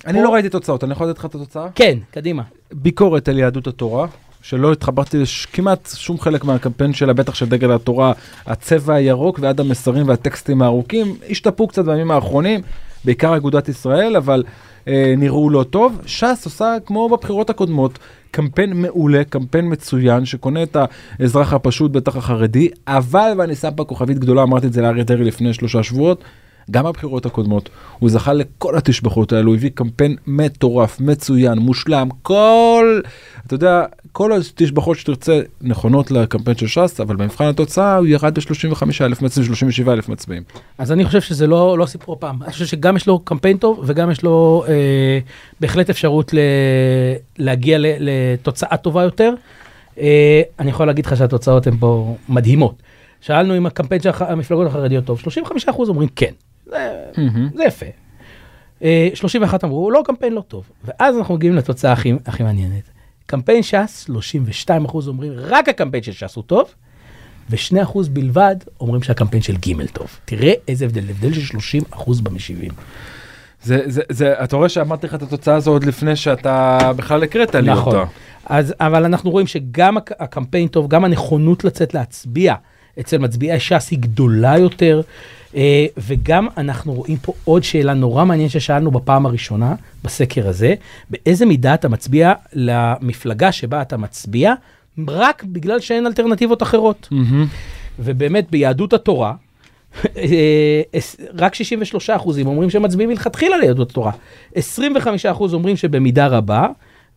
אני 0.08 0.22
לא 0.22 0.30
ראיתי 0.34 0.50
תוצאות, 0.50 0.84
אני 0.84 0.92
יכול 0.92 1.08
לתת 1.08 1.20
לך 1.20 1.26
את 1.26 1.36
התוצאה? 1.36 1.68
כן, 1.76 1.98
קדימה. 2.12 2.44
ביקורת 2.74 3.28
על 3.30 3.40
יהדות 3.40 3.68
התורה, 3.68 4.08
שלא 4.42 4.72
התחברתי 4.72 5.18
לכמעט 5.18 5.90
שום 5.96 6.20
חלק 6.20 6.44
מהקמפיין 6.44 6.94
שלה, 6.94 7.14
בטח 7.14 7.34
של 7.36 7.50
דגל 7.50 7.72
התורה, 7.72 8.14
הצבע 8.46 8.94
הירוק 8.94 9.40
ועד 9.42 9.60
המסרים 9.60 10.08
והטקסטים 10.08 10.62
הארוכים, 10.62 11.16
השתפרו 11.30 11.68
קצת 11.68 11.86
בימים 11.86 12.12
האחרונים, 12.12 12.62
בעיקר 13.06 13.36
אגודת 13.36 13.70
ישראל, 13.70 14.16
אבל 14.16 14.44
אה, 14.88 15.14
נראו 15.18 15.50
לא 15.50 15.64
טוב. 15.64 16.02
ש"ס 16.06 16.42
עושה 16.46 16.76
כמו 16.86 17.10
בבחירות 17.10 17.50
הקודמות, 17.50 18.00
קמפיין 18.32 18.82
מעולה, 18.82 19.24
קמפיין 19.24 19.72
מצוין, 19.72 20.26
שקונה 20.26 20.64
את 20.64 20.78
האזרח 21.20 21.54
הפשוט, 21.54 21.92
בטח 21.92 22.16
החרדי, 22.16 22.70
אבל, 22.88 23.32
ואני 23.38 23.56
שם 23.56 23.70
פה 23.76 23.84
כוכבית 23.84 24.20
גדולה, 24.20 24.44
אמרתי 24.44 24.68
את 24.68 24.74
זה 24.74 24.82
לאריה 24.82 25.04
דרעי 25.04 25.24
לפני 25.24 25.54
שלושה 25.54 25.84
שבועות, 25.84 26.24
גם 26.72 26.86
בבחירות 26.86 27.26
הקודמות, 27.26 27.70
הוא 28.00 28.10
זכה 28.10 28.34
לכל 28.34 28.78
התשבחות 28.78 29.34
האלו, 29.34 29.54
הביא 29.54 29.70
קמפיין 29.74 30.16
מטורף, 30.28 31.00
מצוין, 31.00 31.58
מושלם, 31.58 32.10
כל, 32.22 33.02
אתה 33.46 33.54
יודע, 33.54 33.84
כל 34.12 34.32
התשבחות 34.34 34.98
שתרצה 34.98 35.42
נכונות 35.62 36.12
לקמפיין 36.12 36.58
של 36.58 36.68
ש"ס, 36.68 37.00
אבל 37.00 37.16
במבחן 37.16 37.46
התוצאה 37.46 37.98
הוא 37.98 38.08
ירד 38.08 38.40
ב-35 38.40 38.84
אלף 39.02 39.22
מצביעים, 39.22 39.48
37 39.48 39.94
אלף 39.94 40.10
מצביעים. 40.10 40.44
אז 40.78 40.92
אני 40.92 41.06
חושב 41.06 41.22
שזה 41.22 41.48
לא, 41.48 41.78
לא 41.78 41.86
סיפור 41.86 42.16
הפעם. 42.16 42.44
אני 42.44 42.52
חושב 42.52 42.66
שגם 42.66 42.96
יש 42.96 43.08
לו 43.08 43.20
קמפיין 43.20 43.58
טוב 43.58 43.84
וגם 43.86 44.12
יש 44.12 44.24
לו 44.24 44.64
אה, 44.68 45.20
בהחלט 45.60 45.90
אפשרות 45.90 46.34
ל, 46.34 46.40
להגיע 47.38 47.78
ל, 47.78 47.86
לתוצאה 48.00 48.78
טובה 48.78 49.04
יותר. 49.04 49.34
אה, 50.00 50.42
אני 50.60 50.70
יכול 50.70 50.88
להגיד 50.88 51.06
לך 51.06 51.18
שהתוצאות 51.18 51.68
הן 51.68 51.78
פה 51.80 52.16
מדהימות. 52.30 52.76
שאלנו 53.22 53.58
אם 53.58 53.66
הקמפיין 53.66 54.02
של 54.02 54.10
המפלגות 54.20 54.68
החרדיות 54.68 55.06
טוב, 55.06 55.22
35% 55.68 55.70
אומרים 55.78 56.10
כן. 56.16 56.32
זה, 56.72 57.04
Mm-hmm. 57.14 57.58
זה 57.58 57.64
יפה. 57.64 57.86
אה, 58.84 59.10
31 59.14 59.64
אמרו, 59.64 59.92
לא, 59.92 60.02
קמפיין 60.06 60.34
לא 60.34 60.42
טוב. 60.42 60.70
ואז 60.86 61.18
אנחנו 61.18 61.36
מגיעים 61.36 61.56
לתוצאה 61.56 61.92
הכי, 61.92 62.14
הכי 62.26 62.44
מעניינת. 62.44 62.84
קמפיין 63.26 63.64
ש"ס, 63.64 64.04
32 64.08 64.86
אחוז 64.86 65.08
אומרים, 65.08 65.32
רק 65.38 65.70
הקמפיין 65.70 66.04
של 66.04 66.12
ש"ס 66.12 66.36
הוא 66.36 66.44
טוב, 66.48 66.66
ו-2 67.50 67.84
אחוז 67.84 68.08
בלבד 68.10 68.56
אומרים 68.80 69.04
שהקמפיין 69.04 69.44
של 69.44 69.56
ג' 69.58 69.86
טוב. 69.94 70.08
תראה 70.26 70.54
איזה 70.68 70.86
הבדל, 70.86 71.04
הבדל 71.10 71.34
של 71.34 71.42
30 71.42 71.84
אחוז 71.92 72.22
במשיבים. 72.22 72.72
זה, 73.64 73.82
זה, 73.86 74.02
זה, 74.10 74.34
אתה 74.44 74.56
רואה 74.56 74.70
שאמרתי 74.70 75.08
לך 75.08 75.16
את 75.16 75.22
התוצאה 75.22 75.56
הזו 75.56 75.72
עוד 75.72 75.84
לפני 75.84 76.16
שאתה 76.16 76.78
בכלל 76.96 77.24
הקראת 77.24 77.56
לי 77.56 77.72
נכון. 77.72 77.96
אותה. 77.96 78.12
אז, 78.46 78.74
אבל 78.80 79.06
אנחנו 79.06 79.32
רואים 79.32 79.48
שגם 79.48 79.98
הק- 79.98 80.22
הקמפיין 80.22 80.68
טוב, 80.68 80.88
גם 80.88 81.06
הנכונות 81.06 81.64
לצאת 81.64 81.94
להצביע 81.94 82.56
אצל 83.00 83.18
מצביעי 83.18 83.60
ש"ס 83.60 83.88
היא 83.92 84.00
גדולה 84.00 84.58
יותר, 84.58 85.02
אה, 85.02 85.04
וגם 85.98 86.48
אנחנו 86.58 86.94
רואים 86.94 87.18
פה 87.18 87.34
עוד 87.44 87.64
שאלה 87.64 87.94
נורא 87.94 88.26
מעניינת 88.26 88.52
ששאלנו 88.52 88.92
בפעם 88.92 89.26
הראשונה 89.26 89.76
בסקר 90.04 90.48
הזה, 90.48 90.76
באיזה 91.10 91.46
מידה 91.46 91.74
אתה 91.74 91.90
מצביע 91.90 92.34
למפלגה 92.54 93.52
שבה 93.52 93.82
אתה 93.82 93.98
מצביע, 93.98 94.54
רק 95.08 95.44
בגלל 95.44 95.80
שאין 95.80 96.06
אלטרנטיבות 96.08 96.64
אחרות. 96.64 97.10
ובאמת 98.00 98.52
ביהדות 98.52 98.94
התורה, 98.94 99.34
אה, 100.18 100.82
רק 101.34 101.56
63 101.56 102.10
אחוזים 102.10 102.48
אומרים 102.48 102.70
שהם 102.70 102.82
מצביעים 102.82 103.10
מלכתחילה 103.10 103.58
ליהדות 103.58 103.92
התורה. 103.92 104.12
25 104.56 105.26
אחוז 105.26 105.54
אומרים 105.54 105.78
שבמידה 105.78 106.28
רבה, 106.28 106.68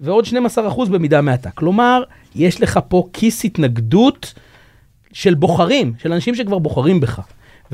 ועוד 0.01 0.25
12 0.25 0.69
אחוז 0.69 0.89
במידה 0.89 1.21
מעטה. 1.21 1.51
כלומר, 1.51 2.03
יש 2.35 2.61
לך 2.61 2.81
פה 2.89 3.09
כיס 3.13 3.45
התנגדות 3.45 4.35
של 5.13 5.35
בוחרים, 5.35 5.93
של 5.99 6.13
אנשים 6.13 6.35
שכבר 6.35 6.59
בוחרים 6.59 7.01
בך. 7.01 7.21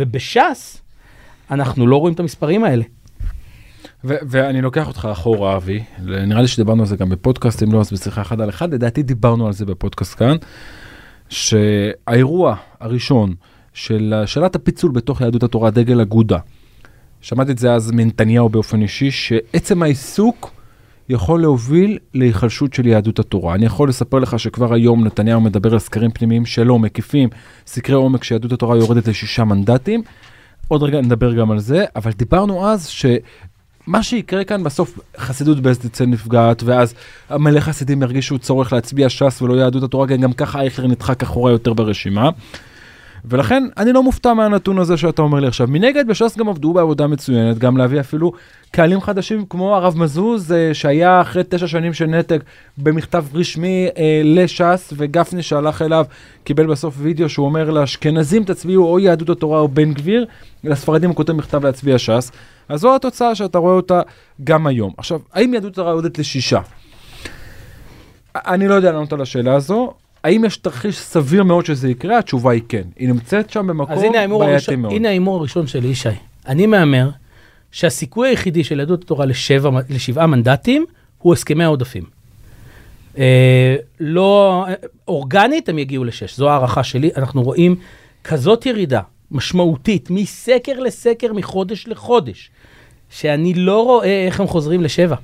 ובש"ס, 0.00 0.82
אנחנו 1.50 1.86
לא 1.86 1.96
רואים 1.96 2.14
את 2.14 2.20
המספרים 2.20 2.64
האלה. 2.64 2.84
ו- 4.04 4.14
ואני 4.28 4.62
לוקח 4.62 4.88
אותך 4.88 5.08
אחורה 5.12 5.56
אבי, 5.56 5.84
נראה 5.98 6.42
לי 6.42 6.48
שדיברנו 6.48 6.82
על 6.82 6.88
זה 6.88 6.96
גם 6.96 7.08
בפודקאסט, 7.08 7.62
אם 7.62 7.72
לא 7.72 7.80
אז 7.80 7.92
בשיחה 7.92 8.20
אחד 8.20 8.40
על 8.40 8.48
אחד, 8.48 8.74
לדעתי 8.74 9.02
דיברנו 9.02 9.46
על 9.46 9.52
זה 9.52 9.66
בפודקאסט 9.66 10.18
כאן, 10.18 10.36
שהאירוע 11.28 12.56
הראשון 12.80 13.34
של 13.72 14.14
שאלת 14.26 14.56
הפיצול 14.56 14.90
בתוך 14.90 15.20
יהדות 15.20 15.42
התורה, 15.42 15.70
דגל 15.70 16.00
אגודה, 16.00 16.38
שמעתי 17.20 17.52
את 17.52 17.58
זה 17.58 17.72
אז 17.72 17.90
מנתניהו 17.90 18.48
באופן 18.48 18.82
אישי, 18.82 19.10
שעצם 19.10 19.82
העיסוק 19.82 20.50
יכול 21.10 21.40
להוביל 21.40 21.98
להיחלשות 22.14 22.74
של 22.74 22.86
יהדות 22.86 23.18
התורה. 23.18 23.54
אני 23.54 23.66
יכול 23.66 23.88
לספר 23.88 24.18
לך 24.18 24.38
שכבר 24.38 24.74
היום 24.74 25.04
נתניהו 25.04 25.40
מדבר 25.40 25.72
על 25.72 25.78
סקרים 25.78 26.10
פנימיים 26.10 26.46
שלו, 26.46 26.78
מקיפים 26.78 27.28
סקרי 27.66 27.96
עומק 27.96 28.24
שיהדות 28.24 28.52
התורה 28.52 28.76
יורדת 28.76 29.08
לשישה 29.08 29.44
מנדטים. 29.44 30.02
עוד 30.68 30.82
רגע 30.82 31.00
נדבר 31.00 31.32
גם 31.32 31.50
על 31.50 31.58
זה, 31.58 31.84
אבל 31.96 32.10
דיברנו 32.12 32.66
אז 32.66 32.86
שמה 32.86 34.02
שיקרה 34.02 34.44
כאן 34.44 34.64
בסוף 34.64 34.98
חסידות 35.18 35.60
בעצם 35.60 35.88
תצא 35.88 36.04
נפגעת, 36.06 36.62
ואז 36.62 36.94
מלא 37.30 37.60
חסידים 37.60 38.02
ירגישו 38.02 38.38
צורך 38.38 38.72
להצביע 38.72 39.08
ש"ס 39.08 39.42
ולא 39.42 39.54
יהדות 39.54 39.82
התורה, 39.82 40.06
גם 40.06 40.32
ככה 40.32 40.60
אייכלר 40.60 40.86
נדחק 40.86 41.22
אחורה 41.22 41.52
יותר 41.52 41.72
ברשימה. 41.72 42.30
ולכן 43.24 43.64
אני 43.76 43.92
לא 43.92 44.02
מופתע 44.02 44.34
מהנתון 44.34 44.78
הזה 44.78 44.96
שאתה 44.96 45.22
אומר 45.22 45.40
לי 45.40 45.46
עכשיו. 45.46 45.66
מנגד 45.70 46.06
בש"ס 46.06 46.36
גם 46.38 46.48
עבדו 46.48 46.72
בעבודה 46.72 47.06
מצוינת, 47.06 47.58
גם 47.58 47.76
להביא 47.76 48.00
אפילו 48.00 48.32
קהלים 48.70 49.00
חדשים 49.00 49.44
כמו 49.46 49.76
הרב 49.76 49.98
מזוז, 49.98 50.52
אה, 50.52 50.74
שהיה 50.74 51.20
אחרי 51.20 51.42
תשע 51.48 51.66
שנים 51.66 51.94
של 51.94 52.06
נתק 52.06 52.42
במכתב 52.78 53.24
רשמי 53.34 53.88
אה, 53.98 54.20
לש"ס, 54.24 54.92
וגפני 54.96 55.42
שהלך 55.42 55.82
אליו, 55.82 56.04
קיבל 56.44 56.66
בסוף 56.66 56.94
וידאו 56.98 57.28
שהוא 57.28 57.46
אומר 57.46 57.70
לאשכנזים 57.70 58.44
תצביעו 58.44 58.84
או 58.84 58.98
יהדות 58.98 59.30
התורה 59.30 59.60
או 59.60 59.68
בן 59.68 59.92
גביר, 59.92 60.26
לספרדים 60.64 61.10
הוא 61.10 61.16
כותב 61.16 61.32
מכתב 61.32 61.64
להצביע 61.66 61.98
ש"ס. 61.98 62.32
אז 62.68 62.80
זו 62.80 62.94
התוצאה 62.94 63.34
שאתה 63.34 63.58
רואה 63.58 63.74
אותה 63.74 64.00
גם 64.44 64.66
היום. 64.66 64.92
עכשיו, 64.98 65.20
האם 65.32 65.54
יהדות 65.54 65.72
התורה 65.72 65.90
יורדת 65.90 66.18
לשישה? 66.18 66.60
אני 68.34 68.68
לא 68.68 68.74
יודע 68.74 68.92
לענות 68.92 69.12
על 69.12 69.20
השאלה 69.20 69.54
הזו. 69.54 69.92
האם 70.24 70.44
יש 70.44 70.56
תרחיש 70.56 70.98
סביר 70.98 71.42
מאוד 71.42 71.66
שזה 71.66 71.90
יקרה? 71.90 72.18
התשובה 72.18 72.52
היא 72.52 72.62
כן. 72.68 72.82
היא 72.96 73.08
נמצאת 73.08 73.50
שם 73.50 73.66
במקום 73.66 73.96
אז 73.96 74.02
בעייתי 74.28 74.76
מאוד. 74.76 74.92
הנה 74.92 75.08
ההימור 75.08 75.36
הראשון 75.36 75.66
של 75.66 75.84
ישי. 75.84 76.08
אני 76.46 76.66
מהמר 76.66 77.10
שהסיכוי 77.72 78.28
היחידי 78.28 78.64
של 78.64 78.78
יהדות 78.78 79.02
התורה 79.02 79.26
לשבע, 79.26 79.70
לשבעה 79.90 80.26
מנדטים 80.26 80.86
הוא 81.18 81.32
הסכמי 81.32 81.64
העודפים. 81.64 82.04
אה, 83.18 83.76
לא, 84.00 84.64
אורגנית 85.08 85.68
הם 85.68 85.78
יגיעו 85.78 86.04
לשש, 86.04 86.36
זו 86.36 86.50
הערכה 86.50 86.82
שלי. 86.82 87.10
אנחנו 87.16 87.42
רואים 87.42 87.76
כזאת 88.24 88.66
ירידה 88.66 89.00
משמעותית 89.30 90.10
מסקר 90.10 90.80
לסקר, 90.80 91.32
מחודש 91.32 91.88
לחודש, 91.88 92.50
שאני 93.10 93.54
לא 93.54 93.84
רואה 93.84 94.26
איך 94.26 94.40
הם 94.40 94.46
חוזרים 94.46 94.82
לשבע. 94.82 95.16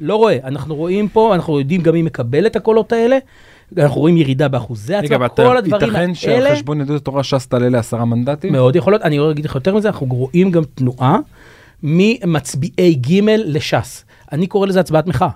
לא 0.00 0.16
רואה. 0.16 0.38
אנחנו 0.44 0.74
רואים 0.74 1.08
פה, 1.08 1.34
אנחנו 1.34 1.58
יודעים 1.58 1.82
גם 1.82 1.92
מי 1.92 2.02
מקבל 2.02 2.46
את 2.46 2.56
הקולות 2.56 2.92
האלה. 2.92 3.18
אנחנו 3.78 4.00
רואים 4.00 4.16
ירידה 4.16 4.48
באחוזי 4.48 4.94
הצבעה, 4.94 5.28
כל 5.28 5.56
הדברים 5.56 5.82
ייתכן 5.82 6.00
האלה. 6.00 6.14
שעל 6.14 6.54
חשבון 6.54 6.80
יהדות 6.80 7.00
התורה 7.00 7.22
ש"ס 7.22 7.46
תעלה 7.46 7.68
לעשרה 7.68 8.04
מנדטים? 8.04 8.52
מאוד 8.52 8.76
יכול 8.76 8.92
להיות, 8.92 9.02
אני 9.02 9.30
אגיד 9.30 9.44
לך 9.44 9.54
יותר 9.54 9.74
מזה, 9.74 9.88
אנחנו 9.88 10.06
רואים 10.06 10.50
גם 10.50 10.62
תנועה 10.74 11.18
ממצביעי 11.82 12.94
ג' 12.94 13.20
לש"ס. 13.26 14.04
אני 14.32 14.46
קורא 14.46 14.66
לזה 14.66 14.80
הצבעת 14.80 15.06
מחאה. 15.06 15.28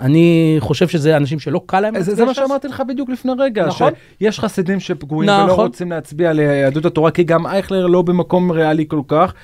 אני 0.00 0.56
חושב 0.58 0.88
שזה 0.88 1.16
אנשים 1.16 1.38
שלא 1.38 1.60
קל 1.66 1.80
להם 1.80 1.94
להצביע 1.94 2.14
זה 2.14 2.24
מה 2.24 2.34
ש"ס. 2.34 2.40
שאמרתי 2.40 2.68
לך 2.68 2.82
בדיוק 2.88 3.10
לפני 3.10 3.32
רגע, 3.38 3.66
נכון. 3.66 3.92
שיש 4.18 4.40
חסידים 4.40 4.80
שפגועים 4.80 5.30
ולא 5.30 5.46
נכון. 5.46 5.66
רוצים 5.66 5.90
להצביע 5.90 6.32
ליהדות 6.32 6.84
התורה, 6.84 7.10
כי 7.10 7.24
גם 7.24 7.46
אייכלר 7.46 7.86
לא 7.86 8.02
במקום 8.02 8.50
ריאלי 8.50 8.84
כל 8.88 9.00
כך, 9.08 9.34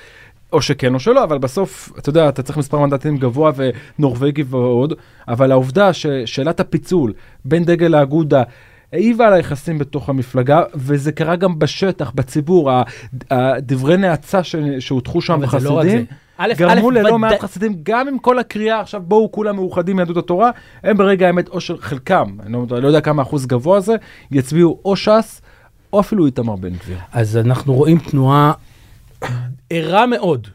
או 0.53 0.61
שכן 0.61 0.93
או 0.93 0.99
שלא, 0.99 1.23
אבל 1.23 1.37
בסוף, 1.37 1.91
אתה 1.97 2.09
יודע, 2.09 2.29
אתה 2.29 2.43
צריך 2.43 2.57
מספר 2.57 2.79
מנדטים 2.79 3.17
גבוה 3.17 3.51
ונורבגי 3.55 4.43
ועוד, 4.47 4.93
אבל 5.27 5.51
העובדה 5.51 5.93
ששאלת 5.93 6.59
הפיצול 6.59 7.13
בין 7.45 7.65
דגל 7.65 7.95
האגודה, 7.95 8.43
העיבה 8.93 9.27
על 9.27 9.33
היחסים 9.33 9.77
בתוך 9.77 10.09
המפלגה, 10.09 10.63
וזה 10.75 11.11
קרה 11.11 11.35
גם 11.35 11.59
בשטח, 11.59 12.11
בציבור, 12.15 12.71
הדברי 13.31 13.97
נאצה 13.97 14.41
שהוטחו 14.79 15.21
שם 15.21 15.41
זה 15.59 15.69
לא 15.69 15.81
גרמו 16.57 16.91
ללא 16.91 17.19
מעט 17.19 17.39
חסידים, 17.39 17.75
גם 17.83 18.07
עם 18.07 18.17
כל 18.19 18.39
הקריאה 18.39 18.79
עכשיו 18.79 19.01
בואו 19.05 19.31
כולם 19.31 19.55
מאוחדים 19.55 19.95
מיהדות 19.95 20.17
התורה, 20.17 20.51
הם 20.83 20.97
ברגע 20.97 21.27
האמת 21.27 21.49
או 21.49 21.61
של 21.61 21.77
חלקם, 21.77 22.37
אני 22.43 22.53
לא, 22.53 22.81
לא 22.81 22.87
יודע 22.87 23.01
כמה 23.01 23.21
אחוז 23.21 23.45
גבוה 23.45 23.79
זה, 23.79 23.95
יצביעו 24.31 24.79
או 24.85 24.95
ש"ס 24.95 25.41
או 25.93 25.99
אפילו 25.99 26.25
איתמר 26.25 26.55
בן 26.55 26.73
גביר. 26.73 26.97
אז 27.11 27.37
אנחנו 27.37 27.73
רואים 27.73 27.97
תנועה 27.97 28.53
ערה 29.71 30.05
מאוד, 30.05 30.47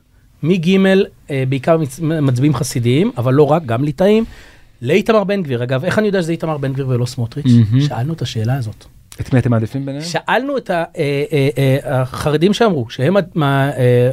מג' 0.42 0.76
אה, 1.30 1.44
בעיקר 1.48 1.76
מצ- 1.78 2.00
מצביעים 2.00 2.54
חסידיים, 2.54 3.10
אבל 3.16 3.34
לא 3.34 3.42
רק, 3.42 3.62
גם 3.66 3.84
ליטאים, 3.84 4.24
לאיתמר 4.82 5.24
בן 5.24 5.42
גביר. 5.42 5.62
אגב, 5.62 5.84
איך 5.84 5.98
אני 5.98 6.06
יודע 6.06 6.22
שזה 6.22 6.32
איתמר 6.32 6.58
בן 6.58 6.72
גביר 6.72 6.88
ולא 6.88 7.06
סמוטריץ'? 7.06 7.46
מהמם. 7.46 7.80
שאלנו 7.80 8.12
את 8.12 8.22
השאלה 8.22 8.56
הזאת. 8.56 8.84
את 9.20 9.32
מי 9.32 9.38
אתם 9.38 9.50
מעדיפים 9.50 9.86
ביניהם? 9.86 10.04
שאלנו 10.04 10.56
את 10.56 10.70
אה, 10.70 10.84
אה, 10.96 11.78
החרדים 12.00 12.52
שאמרו 12.54 12.90
שהם 12.90 13.16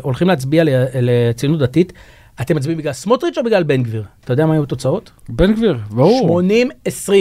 הולכים 0.01 0.27
להצביע 0.27 0.63
לציונות 1.01 1.59
דתית, 1.59 1.93
אתם 2.41 2.55
מצביעים 2.55 2.77
בגלל 2.77 2.93
סמוטריץ' 2.93 3.37
או 3.37 3.43
בגלל 3.43 3.63
בן 3.63 3.83
גביר? 3.83 4.03
אתה 4.23 4.33
יודע 4.33 4.45
מה 4.45 4.53
היו 4.53 4.63
התוצאות? 4.63 5.11
בן 5.29 5.53
גביר, 5.53 5.77
ברור. 5.89 6.41
80-20. 6.87 7.11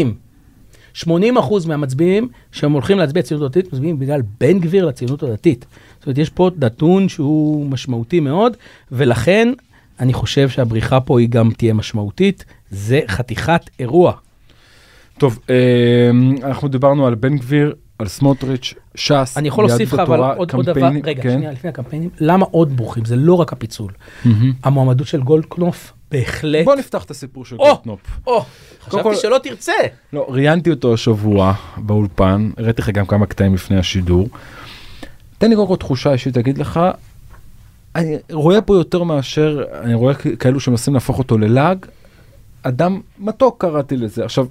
80 0.95 1.39
אחוז 1.39 1.67
מהמצביעים 1.67 2.29
שהם 2.53 2.73
הולכים 2.73 2.99
להצביע 2.99 3.23
ציונות 3.23 3.51
דתית, 3.51 3.73
מצביעים 3.73 3.99
בגלל 3.99 4.21
בן 4.41 4.59
גביר 4.59 4.87
לציונות 4.87 5.23
הדתית. 5.23 5.67
זאת 5.99 6.07
אומרת, 6.07 6.19
יש 6.19 6.31
פה 6.31 6.51
נתון 6.59 7.09
שהוא 7.09 7.67
משמעותי 7.67 8.21
מאוד, 8.21 8.57
ולכן 8.93 9.53
אני 10.01 10.13
חושב 10.13 10.49
שהבריחה 10.49 11.01
פה 11.01 11.21
היא 11.21 11.29
גם 11.29 11.51
תהיה 11.57 11.75
משמעותית. 11.75 12.45
זה 12.71 13.01
חתיכת 13.09 13.71
אירוע. 13.79 14.13
טוב, 15.19 15.39
אה, 15.51 16.11
אנחנו 16.43 16.69
דיברנו 16.69 17.07
על 17.07 17.15
בן 17.15 17.37
גביר, 17.37 17.75
על 17.99 18.09
סמוטריץ', 18.09 18.75
ש"ס, 18.95 19.35
אני 19.37 19.49
יכול 19.49 19.65
להוסיף 19.65 19.93
לך 19.93 19.99
אבל 20.01 20.21
עוד 20.37 20.53
עוד 20.55 20.67
דבר, 20.67 20.91
רגע, 21.05 21.23
כן. 21.23 21.31
שנייה, 21.31 21.53
לפני 21.53 21.71
הקמפיינים, 21.71 22.11
למה 22.21 22.47
עוד 22.51 22.77
ברוכים? 22.77 23.05
זה 23.05 23.17
לא 23.17 23.35
רק 23.35 23.53
הפיצול. 23.53 23.93
מהמם. 24.25 24.53
המועמדות 24.65 25.07
של 25.07 25.23
גולדקנופ, 25.23 25.93
בהחלט. 26.13 26.65
בוא 26.65 26.75
נפתח 26.75 27.05
את 27.05 27.11
הסיפור 27.11 27.45
של 27.45 27.57
או! 27.57 27.65
גולדקנופ. 27.65 28.01
או, 28.27 28.45
חשבתי 28.85 29.17
שלא 29.17 29.39
תרצה. 29.43 29.73
לא, 30.13 30.27
ראיינתי 30.29 30.71
אותו 30.71 30.95
השבוע 30.95 31.55
באולפן, 31.77 32.51
הראיתי 32.59 32.83
לך 32.83 32.91
גם 32.91 33.07
כמה 33.07 33.27
קטעים 33.27 33.55
לפני 33.55 33.79
השידור. 33.79 34.29
תן 35.39 35.51
לי 35.51 35.57
קודם 35.57 35.69
כל 35.69 35.77
תחושה 35.77 36.13
אישית, 36.13 36.37
אגיד 36.37 36.59
לך, 36.59 36.81
אני 37.97 38.17
רואה 38.33 38.61
פה 38.61 38.75
יותר 38.75 39.03
מאשר, 39.03 39.65
אני 39.83 39.95
רואה 39.95 40.15
כאלו 40.15 40.61
שמנסים 40.61 40.95
להפוך 40.95 41.19
אותו 41.19 41.39
ללעג, 41.39 41.87
אדם 42.63 43.01
מתוק 43.19 43.61
קראתי 43.61 43.97
לזה. 43.97 44.25
עכשיו, 44.25 44.47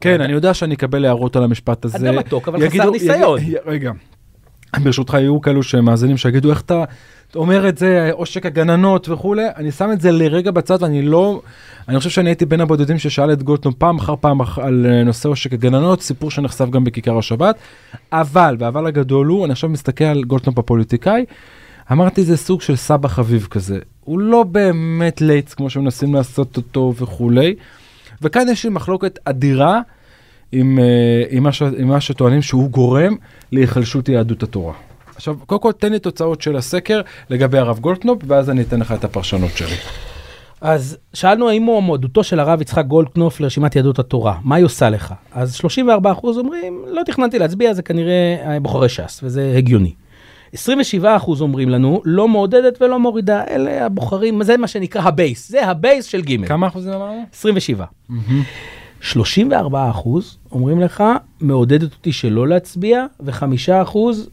כן, 0.00 0.20
אני 0.20 0.32
יודע 0.32 0.54
שאני 0.54 0.74
אקבל 0.74 1.04
הערות 1.04 1.36
על 1.36 1.44
המשפט 1.44 1.84
הזה. 1.84 1.98
אדם 1.98 2.16
מתוק, 2.16 2.48
אבל 2.48 2.68
חסר 2.70 2.90
ניסיון. 2.90 3.40
רגע, 3.66 3.92
ברשותך 4.82 5.14
יהיו 5.14 5.40
כאלו 5.40 5.62
שמאזינים 5.62 6.16
שיגידו 6.16 6.50
איך 6.50 6.60
אתה 6.60 6.84
אומר 7.34 7.68
את 7.68 7.78
זה, 7.78 8.10
עושק 8.12 8.46
הגננות 8.46 9.08
וכולי, 9.08 9.44
אני 9.56 9.72
שם 9.72 9.92
את 9.92 10.00
זה 10.00 10.12
לרגע 10.12 10.50
בצד 10.50 10.82
ואני 10.82 11.02
לא, 11.02 11.40
אני 11.88 11.98
חושב 11.98 12.10
שאני 12.10 12.30
הייתי 12.30 12.46
בין 12.46 12.60
הבודדים 12.60 12.98
ששאל 12.98 13.32
את 13.32 13.42
גולדקנופ 13.42 13.72
פעם 13.78 13.98
אחר 13.98 14.14
פעם 14.20 14.40
על 14.40 14.86
אה, 14.88 15.04
נושא 15.04 15.28
עושק 15.28 15.52
הגננות, 15.52 16.02
סיפור 16.02 16.30
שנחשף 16.30 16.70
גם 16.70 16.84
בכיכר 16.84 17.18
השבת, 17.18 17.56
אבל, 18.12 18.56
והאבל 18.58 18.86
הגדול 18.86 19.26
הוא, 19.26 19.44
אני 19.44 19.52
עכשיו 19.52 19.70
מסתכל 19.70 20.04
על 20.04 20.24
גולדקנופ 20.24 20.54
הפוליטיקאי, 20.56 21.24
אמרתי 21.92 22.24
זה 22.24 22.36
סוג 22.36 22.60
של 22.60 22.76
סבא 22.76 23.08
חביב 23.08 23.46
כזה, 23.50 23.78
הוא 24.00 24.18
לא 24.18 24.42
באמת 24.42 25.20
לץ 25.20 25.54
כמו 25.54 25.70
שמנסים 25.70 26.14
לעשות 26.14 26.56
אותו 26.56 26.94
וכולי, 26.96 27.54
וכאן 28.22 28.48
יש 28.48 28.64
לי 28.64 28.70
מחלוקת 28.70 29.18
אדירה 29.24 29.80
עם, 30.54 30.78
אה, 30.78 31.24
עם, 31.30 31.42
מה, 31.42 31.52
ש, 31.52 31.62
עם 31.62 31.88
מה 31.88 32.00
שטוענים 32.00 32.42
שהוא 32.42 32.70
גורם 32.70 33.16
להיחלשות 33.52 34.08
יהדות 34.08 34.42
התורה. 34.42 34.72
עכשיו, 35.16 35.36
קודם 35.46 35.60
כל 35.60 35.72
תן 35.72 35.92
לי 35.92 35.98
תוצאות 35.98 36.42
של 36.42 36.56
הסקר 36.56 37.00
לגבי 37.30 37.58
הרב 37.58 37.78
גולדקנופ, 37.78 38.22
ואז 38.26 38.50
אני 38.50 38.62
אתן 38.62 38.80
לך 38.80 38.92
את 38.92 39.04
הפרשנות 39.04 39.50
שלי. 39.56 39.76
אז 40.60 40.96
שאלנו 41.14 41.48
האם 41.48 41.62
מועמדותו 41.62 42.24
של 42.24 42.40
הרב 42.40 42.60
יצחק 42.60 42.84
גולדקנופ 42.84 43.40
לרשימת 43.40 43.76
יהדות 43.76 43.98
התורה, 43.98 44.38
מה 44.44 44.56
היא 44.56 44.64
עושה 44.64 44.90
לך? 44.90 45.14
אז 45.32 45.56
34% 45.56 45.66
אומרים, 46.24 46.84
לא 46.88 47.02
תכננתי 47.06 47.38
להצביע, 47.38 47.74
זה 47.74 47.82
כנראה 47.82 48.36
אה, 48.46 48.60
בוחרי 48.60 48.88
ש"ס, 48.88 49.20
וזה 49.22 49.54
הגיוני. 49.56 49.94
27% 50.54 50.56
אומרים 51.40 51.68
לנו, 51.68 52.02
לא 52.04 52.28
מעודדת 52.28 52.82
ולא 52.82 52.98
מורידה, 52.98 53.44
אלה 53.50 53.86
הבוחרים, 53.86 54.42
זה 54.42 54.56
מה 54.56 54.66
שנקרא 54.66 55.02
הבייס, 55.02 55.48
זה 55.48 55.66
הבייס 55.66 56.04
של 56.04 56.22
ג'. 56.22 56.46
כמה 56.46 56.66
אחוזים 56.66 56.92
אמרנו? 56.92 57.24
27. 57.32 57.84
34 59.04 59.90
אחוז 59.90 60.38
אומרים 60.52 60.80
לך, 60.80 61.04
מעודדת 61.40 61.92
אותי 61.92 62.12
שלא 62.12 62.48
להצביע, 62.48 63.06
וחמישה 63.20 63.82
אחוז 63.82 64.28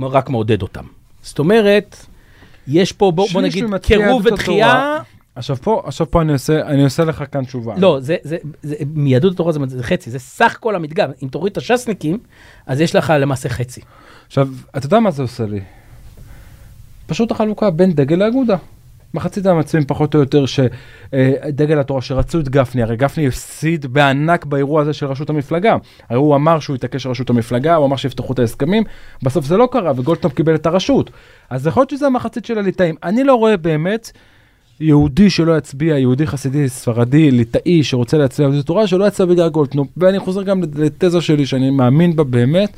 רק 0.00 0.30
מעודד 0.30 0.62
אותם. 0.62 0.84
זאת 1.22 1.38
אומרת, 1.38 2.06
יש 2.68 2.92
פה, 2.92 3.12
בוא, 3.14 3.28
בוא 3.32 3.42
נגיד, 3.42 3.64
קירוב 3.82 4.26
ודחייה. 4.26 4.98
עכשיו 5.34 5.56
פה, 5.56 5.82
עכשיו 5.84 6.10
פה 6.10 6.22
אני 6.22 6.32
עושה, 6.32 6.66
אני 6.66 6.84
עושה 6.84 7.04
לך 7.04 7.24
כאן 7.32 7.44
תשובה. 7.44 7.74
לא, 7.78 8.00
זה, 8.00 8.16
זה, 8.22 8.36
זה, 8.62 8.74
מיהדות 8.94 9.32
התורה 9.32 9.52
זה, 9.52 9.60
זה 9.66 9.82
חצי, 9.82 10.10
זה 10.10 10.18
סך 10.18 10.56
כל 10.60 10.76
המדגם. 10.76 11.10
אם 11.22 11.28
תוריד 11.28 11.50
את 11.50 11.56
הש"סניקים, 11.56 12.18
אז 12.66 12.80
יש 12.80 12.94
לך 12.94 13.12
למעשה 13.18 13.48
חצי. 13.48 13.80
עכשיו, 14.26 14.48
אתה 14.76 14.86
יודע 14.86 15.00
מה 15.00 15.10
זה 15.10 15.22
עושה 15.22 15.46
לי? 15.46 15.60
פשוט 17.06 17.30
החלוקה 17.30 17.70
בין 17.70 17.92
דגל 17.92 18.16
לאגודה. 18.16 18.56
מחצית 19.14 19.46
המצביעים 19.46 19.86
פחות 19.86 20.14
או 20.14 20.20
יותר 20.20 20.44
של 20.46 21.12
דגל 21.12 21.78
התורה 21.78 22.02
שרצו 22.02 22.40
את 22.40 22.48
גפני, 22.48 22.82
הרי 22.82 22.96
גפני 22.96 23.26
הפסיד 23.26 23.86
בענק 23.86 24.44
באירוע 24.44 24.82
הזה 24.82 24.92
של 24.92 25.06
ראשות 25.06 25.30
המפלגה. 25.30 25.76
הרי 26.08 26.18
הוא 26.18 26.34
אמר 26.34 26.60
שהוא 26.60 26.76
יתעקש 26.76 27.06
על 27.06 27.10
ראשות 27.10 27.30
המפלגה, 27.30 27.74
הוא 27.74 27.86
אמר 27.86 27.96
שיפתחו 27.96 28.32
את 28.32 28.38
ההסכמים, 28.38 28.82
בסוף 29.22 29.44
זה 29.44 29.56
לא 29.56 29.68
קרה 29.72 29.92
וגולדקנופ 29.96 30.34
קיבל 30.34 30.54
את 30.54 30.66
הראשות. 30.66 31.10
אז 31.50 31.66
יכול 31.66 31.80
להיות 31.80 31.90
שזה 31.90 32.06
המחצית 32.06 32.44
של 32.44 32.58
הליטאים. 32.58 32.94
אני 33.02 33.24
לא 33.24 33.34
רואה 33.34 33.56
באמת 33.56 34.10
יהודי 34.80 35.30
שלא 35.30 35.58
יצביע, 35.58 35.98
יהודי 35.98 36.26
חסידי 36.26 36.68
ספרדי, 36.68 37.30
ליטאי 37.30 37.84
שרוצה 37.84 38.18
להצביע 38.18 38.46
יהדות 38.46 38.64
התורה, 38.64 38.86
שלא 38.86 39.06
יצביע 39.06 39.26
בגלל 39.26 39.48
גולדקנופ. 39.48 39.88
ואני 39.96 40.18
חוזר 40.18 40.42
גם 40.42 40.62
לתזה 40.76 41.20
שלי 41.20 41.46
שאני 41.46 41.70
מאמין 41.70 42.16
בה 42.16 42.24
באמת. 42.24 42.76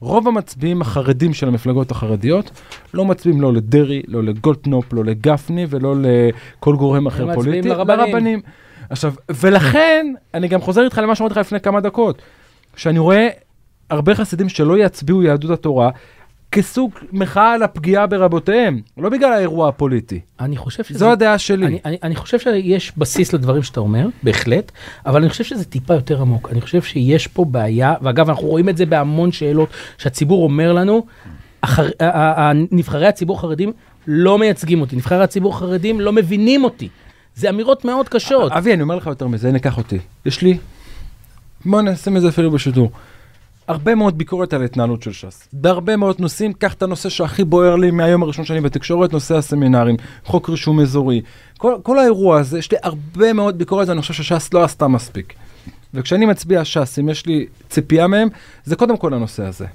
רוב 0.00 0.28
המצביעים 0.28 0.82
החרדים 0.82 1.34
של 1.34 1.48
המפלגות 1.48 1.90
החרדיות 1.90 2.50
לא 2.94 3.04
מצביעים 3.04 3.40
לא 3.40 3.52
לדרעי, 3.52 4.02
לא 4.08 4.22
לגולדקנופ, 4.22 4.92
לא 4.92 5.04
לגפני 5.04 5.66
ולא 5.70 5.94
לכל 6.00 6.76
גורם 6.76 7.06
אחר 7.06 7.22
הם 7.22 7.28
מצביעים 7.28 7.62
פוליטי. 7.62 7.68
לרבנים. 7.68 7.98
לרבנים. 8.06 8.40
עכשיו, 8.90 9.12
ולכן, 9.30 10.14
אני 10.34 10.48
גם 10.48 10.60
חוזר 10.60 10.84
איתך 10.84 10.98
למה 10.98 11.14
שאמרתי 11.14 11.32
לך 11.32 11.38
לפני 11.38 11.60
כמה 11.60 11.80
דקות, 11.80 12.22
שאני 12.76 12.98
רואה 12.98 13.28
הרבה 13.90 14.14
חסידים 14.14 14.48
שלא 14.48 14.78
יצביעו 14.78 15.22
יהדות 15.22 15.50
התורה 15.50 15.90
כסוג 16.52 16.90
מחאה 17.12 17.52
על 17.52 17.62
הפגיעה 17.62 18.06
ברבותיהם, 18.06 18.80
לא 18.98 19.08
בגלל 19.08 19.32
האירוע 19.32 19.68
הפוליטי. 19.68 20.20
אני 20.40 20.56
חושב 20.56 20.84
שזה... 20.84 20.98
זו 20.98 21.10
הדעה 21.12 21.38
שלי. 21.38 21.66
אני, 21.66 21.78
אני, 21.84 21.96
אני 22.02 22.16
חושב 22.16 22.38
שיש 22.38 22.92
בסיס 22.96 23.32
לדברים 23.32 23.62
שאתה 23.62 23.80
אומר, 23.80 24.06
בהחלט, 24.22 24.72
אבל 25.06 25.20
אני 25.20 25.28
חושב 25.30 25.44
שזה 25.44 25.64
טיפה 25.64 25.94
יותר 25.94 26.20
עמוק. 26.20 26.48
אני 26.52 26.60
חושב 26.60 26.82
שיש 26.82 27.26
פה 27.26 27.44
בעיה, 27.44 27.94
ואגב, 28.02 28.28
אנחנו 28.28 28.46
רואים 28.48 28.68
את 28.68 28.76
זה 28.76 28.86
בהמון 28.86 29.32
שאלות 29.32 29.68
שהציבור 29.98 30.44
אומר 30.44 30.72
לנו, 30.72 31.06
ה- 31.62 32.52
נבחרי 32.70 33.06
הציבור 33.06 33.36
החרדים 33.38 33.72
לא 34.06 34.38
מייצגים 34.38 34.80
אותי, 34.80 34.96
נבחרי 34.96 35.22
הציבור 35.24 35.54
החרדים 35.54 36.00
לא 36.00 36.12
מבינים 36.12 36.64
אותי. 36.64 36.88
זה 37.34 37.50
אמירות 37.50 37.84
מאוד 37.84 38.08
קשות. 38.08 38.52
אבי, 38.52 38.74
אני 38.74 38.82
אומר 38.82 38.96
לך 38.96 39.06
יותר 39.06 39.26
מזה, 39.28 39.48
הנה, 39.48 39.58
קח 39.58 39.78
אותי. 39.78 39.98
יש 40.26 40.42
לי, 40.42 40.58
בוא 41.64 41.82
נשים 41.82 42.16
את 42.16 42.22
זה 42.22 42.28
אפילו 42.28 42.50
בשידור. 42.50 42.90
הרבה 43.68 43.94
מאוד 43.94 44.18
ביקורת 44.18 44.52
על 44.52 44.62
ההתנהלות 44.62 45.02
של 45.02 45.12
ש"ס. 45.12 45.48
בהרבה 45.52 45.96
מאוד 45.96 46.16
נושאים, 46.18 46.52
קח 46.52 46.74
את 46.74 46.82
הנושא 46.82 47.08
שהכי 47.08 47.44
בוער 47.44 47.76
לי 47.76 47.90
מהיום 47.90 48.22
הראשון 48.22 48.44
שאני 48.44 48.60
בתקשורת, 48.60 49.12
נושא 49.12 49.36
הסמינרים, 49.36 49.96
חוק 50.24 50.50
רישום 50.50 50.80
אזורי. 50.80 51.22
כל, 51.58 51.74
כל 51.82 51.98
האירוע 51.98 52.38
הזה, 52.38 52.58
יש 52.58 52.72
לי 52.72 52.78
הרבה 52.82 53.32
מאוד 53.32 53.58
ביקורת 53.58 53.88
ואני 53.88 54.00
חושב 54.00 54.14
שש"ס 54.14 54.54
לא 54.54 54.64
עשתה 54.64 54.88
מספיק. 54.88 55.34
וכשאני 55.94 56.26
מצביע 56.26 56.64
ש"ס, 56.64 56.98
אם 56.98 57.08
יש 57.08 57.26
לי 57.26 57.46
ציפייה 57.68 58.06
מהם, 58.06 58.28
זה 58.64 58.76
קודם 58.76 58.96
כל 58.96 59.14
הנושא 59.14 59.44
הזה. 59.44 59.66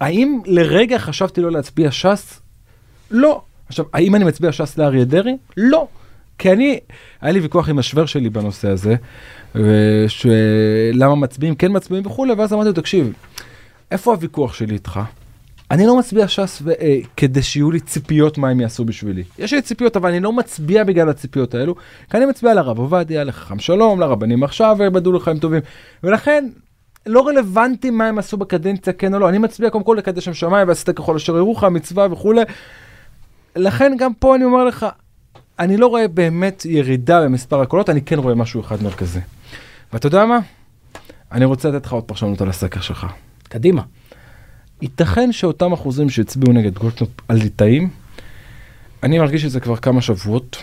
האם 0.00 0.40
לרגע 0.46 0.98
חשבתי 0.98 1.40
לא 1.40 1.52
להצביע 1.52 1.90
ש"ס? 1.90 2.40
לא. 3.10 3.42
עכשיו, 3.68 3.84
האם 3.92 4.14
אני 4.14 4.24
מצביע 4.24 4.52
ש"ס 4.52 4.78
לאריה 4.78 5.04
דרעי? 5.04 5.36
לא. 5.56 5.86
כי 6.38 6.52
אני, 6.52 6.78
היה 7.20 7.32
לי 7.32 7.40
ויכוח 7.40 7.68
עם 7.68 7.78
השוור 7.78 8.06
שלי 8.06 8.30
בנושא 8.30 8.68
הזה, 8.68 8.96
שלמה 10.08 11.14
מצביעים, 11.14 11.54
כן 11.54 11.76
מצביעים 11.76 12.06
וכולי, 12.06 12.32
ואז 12.32 12.52
אמרתי 12.52 12.68
לו, 12.68 12.74
תקשיב, 12.74 13.12
איפה 13.90 14.12
הוויכוח 14.12 14.54
שלי 14.54 14.74
איתך? 14.74 15.00
אני 15.70 15.86
לא 15.86 15.98
מצביע 15.98 16.28
ש"ס 16.28 16.62
ו- 16.64 16.70
אה, 16.80 16.98
כדי 17.16 17.42
שיהיו 17.42 17.70
לי 17.70 17.80
ציפיות 17.80 18.38
מה 18.38 18.48
הם 18.48 18.60
יעשו 18.60 18.84
בשבילי. 18.84 19.22
יש 19.38 19.52
לי 19.52 19.62
ציפיות, 19.62 19.96
אבל 19.96 20.08
אני 20.10 20.20
לא 20.20 20.32
מצביע 20.32 20.84
בגלל 20.84 21.08
הציפיות 21.08 21.54
האלו, 21.54 21.74
כי 22.10 22.16
אני 22.16 22.26
מצביע 22.26 22.54
לרב 22.54 22.78
עובדיה, 22.78 23.24
לחכם 23.24 23.58
שלום, 23.58 24.00
לרבנים 24.00 24.42
עכשיו, 24.42 24.76
ובדו 24.78 25.12
לחיים 25.12 25.38
טובים. 25.38 25.60
ולכן, 26.04 26.48
לא 27.06 27.28
רלוונטי 27.28 27.90
מה 27.90 28.06
הם 28.06 28.18
עשו 28.18 28.36
בקדנציה, 28.36 28.92
כן 28.92 29.14
או 29.14 29.18
לא. 29.18 29.28
אני 29.28 29.38
מצביע 29.38 29.70
קודם 29.70 29.84
כל 29.84 29.94
לקדש 29.98 30.24
שם 30.24 30.34
שמיים, 30.34 30.68
ועשית 30.68 30.90
ככל 30.90 31.16
אשר 31.16 31.36
ירוחם, 31.36 31.74
מצווה 31.74 32.06
וכולי. 32.12 32.42
לכן 33.56 33.92
גם 33.98 34.14
פה 34.14 34.36
אני 34.36 34.44
אומר 34.44 34.64
לך, 34.64 34.86
אני 35.58 35.76
לא 35.76 35.86
רואה 35.86 36.08
באמת 36.08 36.64
ירידה 36.64 37.24
במספר 37.24 37.60
הקולות, 37.60 37.90
אני 37.90 38.02
כן 38.02 38.18
רואה 38.18 38.34
משהו 38.34 38.60
אחד 38.60 38.82
מרכזי. 38.82 39.20
ואתה 39.92 40.06
יודע 40.06 40.26
מה? 40.26 40.38
אני 41.32 41.44
רוצה 41.44 41.68
לתת 41.68 41.86
לך 41.86 41.92
עוד 41.92 42.04
פרשנות 42.04 42.40
על 42.40 42.48
הסקר 42.48 42.80
שלך. 42.80 43.06
קדימה. 43.42 43.82
ייתכן 44.82 45.32
שאותם 45.32 45.72
אחוזים 45.72 46.10
שהצביעו 46.10 46.52
נגד 46.52 46.78
גולדקנופ 46.78 47.10
על 47.28 47.36
ליטאים, 47.36 47.90
אני 49.02 49.18
מרגיש 49.18 49.44
את 49.44 49.50
זה 49.50 49.60
כבר 49.60 49.76
כמה 49.76 50.02
שבועות. 50.02 50.56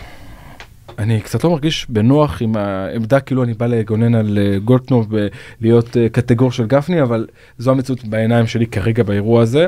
אני 0.98 1.20
קצת 1.20 1.44
לא 1.44 1.50
מרגיש 1.50 1.86
בנוח 1.88 2.42
עם 2.42 2.56
העמדה 2.56 3.20
כאילו 3.20 3.42
אני 3.44 3.54
בא 3.54 3.66
לגונן 3.66 4.14
על 4.14 4.38
אה, 4.38 4.58
גולדקנופ 4.58 5.06
ולהיות 5.10 5.96
אה, 5.96 6.08
קטגור 6.08 6.52
של 6.52 6.66
גפני, 6.66 7.02
אבל 7.02 7.26
זו 7.58 7.70
המציאות 7.70 8.04
בעיניים 8.04 8.46
שלי 8.46 8.66
כרגע 8.66 9.02
באירוע 9.02 9.42
הזה. 9.42 9.66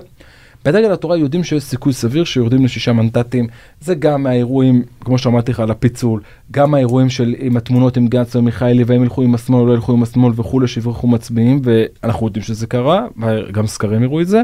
בדגל 0.64 0.92
התורה 0.92 1.16
יודעים 1.16 1.44
שיש 1.44 1.62
סיכוי 1.62 1.92
סביר 1.92 2.24
שיורדים 2.24 2.64
לשישה 2.64 2.92
מנדטים, 2.92 3.46
זה 3.80 3.94
גם 3.94 4.22
מהאירועים, 4.22 4.82
כמו 5.00 5.18
שאמרתי 5.18 5.52
לך, 5.52 5.60
על 5.60 5.70
הפיצול, 5.70 6.20
גם 6.50 6.74
האירועים 6.74 7.10
של 7.10 7.34
עם 7.38 7.56
התמונות 7.56 7.96
עם 7.96 8.08
גנץ 8.08 8.36
ומיכאלי, 8.36 8.84
והם 8.84 9.02
ילכו 9.02 9.22
עם 9.22 9.34
השמאל 9.34 9.60
או 9.60 9.66
לא 9.66 9.72
ילכו 9.72 9.92
עם 9.92 10.02
השמאל 10.02 10.32
וכולי, 10.36 10.68
שיברחו 10.68 11.06
מצביעים, 11.06 11.60
ואנחנו 11.64 12.26
יודעים 12.26 12.44
שזה 12.44 12.66
קרה, 12.66 13.06
וגם 13.16 13.66
סקרים 13.66 14.02
הראו 14.02 14.20
את 14.20 14.28
זה. 14.28 14.42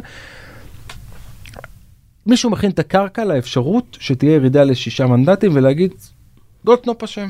מישהו 2.27 2.51
מכין 2.51 2.71
את 2.71 2.79
הקרקע 2.79 3.25
לאפשרות 3.25 3.97
שתהיה 4.01 4.35
ירידה 4.35 4.65
לשישה 4.65 5.07
מנדטים 5.07 5.51
ולהגיד, 5.55 5.91
גולדקנופ 6.65 7.03
אשם. 7.03 7.29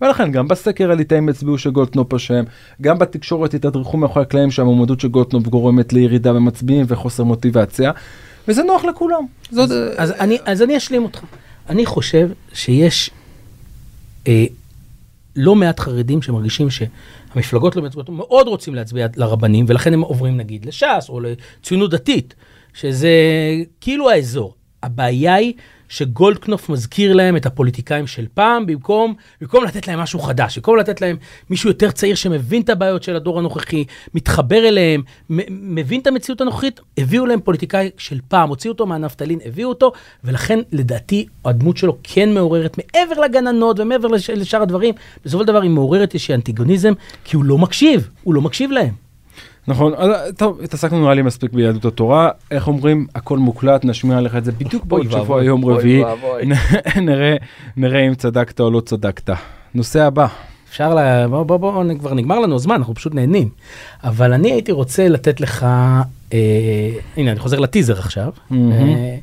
ולכן 0.00 0.30
גם 0.30 0.48
בסקר 0.48 0.90
הליטאים 0.90 1.28
הצביעו 1.28 1.58
שגולדקנופ 1.58 2.14
אשם, 2.14 2.44
גם 2.80 2.98
בתקשורת 2.98 3.54
התדרכו 3.54 3.96
מאחורי 3.96 4.22
הקלעים 4.22 4.50
שהמועמדות 4.50 5.00
של 5.00 5.08
גולדקנופ 5.08 5.46
גורמת 5.46 5.92
לירידה 5.92 6.32
במצביעים 6.32 6.84
וחוסר 6.88 7.24
מוטיבציה, 7.24 7.92
וזה 8.48 8.62
נוח 8.62 8.84
לכולם. 8.84 9.26
זאת, 9.50 9.70
אז 9.96 10.10
אני, 10.10 10.38
אז 10.44 10.62
אני 10.62 10.76
אשלים 10.76 11.02
אותך. 11.02 11.20
אני 11.68 11.86
חושב 11.86 12.30
שיש 12.52 13.10
אה, 14.26 14.44
לא 15.36 15.54
מעט 15.54 15.80
חרדים 15.80 16.22
שמרגישים 16.22 16.68
המפלגות 17.34 17.76
לא 17.76 17.82
מייצגות, 17.82 18.08
מאוד 18.08 18.48
רוצים 18.48 18.74
להצביע 18.74 19.06
לרבנים, 19.16 19.64
ולכן 19.68 19.92
הם 19.92 20.00
עוברים 20.00 20.36
נגיד 20.36 20.64
לש"ס 20.64 21.06
או 21.08 21.20
לציונות 21.20 21.90
דתית, 21.90 22.34
שזה 22.74 23.10
כאילו 23.80 24.10
האזור. 24.10 24.54
הבעיה 24.82 25.34
היא 25.34 25.52
שגולדקנופ 25.88 26.68
מזכיר 26.68 27.12
להם 27.12 27.36
את 27.36 27.46
הפוליטיקאים 27.46 28.06
של 28.06 28.26
פעם, 28.34 28.66
במקום, 28.66 29.14
במקום 29.40 29.64
לתת 29.64 29.88
להם 29.88 29.98
משהו 29.98 30.18
חדש, 30.18 30.58
במקום 30.58 30.76
לתת 30.76 31.00
להם 31.00 31.16
מישהו 31.50 31.70
יותר 31.70 31.90
צעיר 31.90 32.14
שמבין 32.14 32.62
את 32.62 32.70
הבעיות 32.70 33.02
של 33.02 33.16
הדור 33.16 33.38
הנוכחי, 33.38 33.84
מתחבר 34.14 34.68
אליהם, 34.68 35.02
מבין 35.50 36.00
את 36.00 36.06
המציאות 36.06 36.40
הנוכחית, 36.40 36.80
הביאו 36.98 37.26
להם 37.26 37.40
פוליטיקאי 37.40 37.90
של 37.98 38.20
פעם, 38.28 38.48
הוציאו 38.48 38.72
אותו 38.72 38.86
מהנפטלין, 38.86 39.38
הביאו 39.44 39.68
אותו, 39.68 39.92
ולכן 40.24 40.58
לדעתי 40.72 41.26
הדמות 41.44 41.76
שלו 41.76 41.96
כן 42.02 42.34
מעוררת, 42.34 42.78
מעבר 42.78 43.20
לגננות 43.20 43.80
ומעבר 43.80 44.08
לש, 44.08 44.30
לשאר 44.30 44.62
הדברים, 44.62 44.94
בסופו 45.24 45.42
של 45.42 45.48
דבר 45.48 45.62
היא 45.62 45.70
מעוררת 45.70 46.14
איזושהי 46.14 46.34
אנטיגוניזם, 46.34 46.92
כי 47.24 47.36
הוא 47.36 47.44
לא 47.44 47.58
מקשיב, 47.58 48.08
הוא 48.22 48.34
לא 48.34 48.40
מקשיב 48.40 48.70
להם. 48.70 49.03
נכון, 49.68 49.92
טוב, 50.36 50.60
התעסקנו 50.64 51.00
נראה 51.00 51.14
לי 51.14 51.22
מספיק 51.22 51.52
ביהדות 51.52 51.84
התורה, 51.84 52.30
איך 52.50 52.68
אומרים, 52.68 53.06
הכל 53.14 53.38
מוקלט, 53.38 53.84
נשמיע 53.84 54.20
לך 54.20 54.36
את 54.36 54.44
זה 54.44 54.52
בדיוק 54.52 54.84
בעוד 54.84 55.10
שבוע 55.10 55.44
יום 55.44 55.64
רביעי, 55.64 56.02
נראה, 57.76 58.00
אם 58.08 58.14
צדקת 58.14 58.60
או 58.60 58.70
לא 58.70 58.80
צדקת. 58.80 59.30
נושא 59.74 60.02
הבא. 60.02 60.26
אפשר, 60.68 60.94
ל... 60.94 61.26
בוא, 61.26 61.42
בוא, 61.42 61.56
בוא, 61.56 61.84
כבר 61.98 62.14
נגמר 62.14 62.38
לנו 62.38 62.58
זמן, 62.58 62.74
אנחנו 62.74 62.94
פשוט 62.94 63.14
נהנים. 63.14 63.48
אבל 64.04 64.32
אני 64.32 64.52
הייתי 64.52 64.72
רוצה 64.72 65.08
לתת 65.08 65.40
לך, 65.40 65.62
אה, 66.32 66.38
הנה, 67.16 67.30
אני 67.30 67.38
חוזר 67.40 67.58
לטיזר 67.58 67.98
עכשיו. 67.98 68.28
Mm-hmm. 68.28 68.54
אה, 68.54 69.16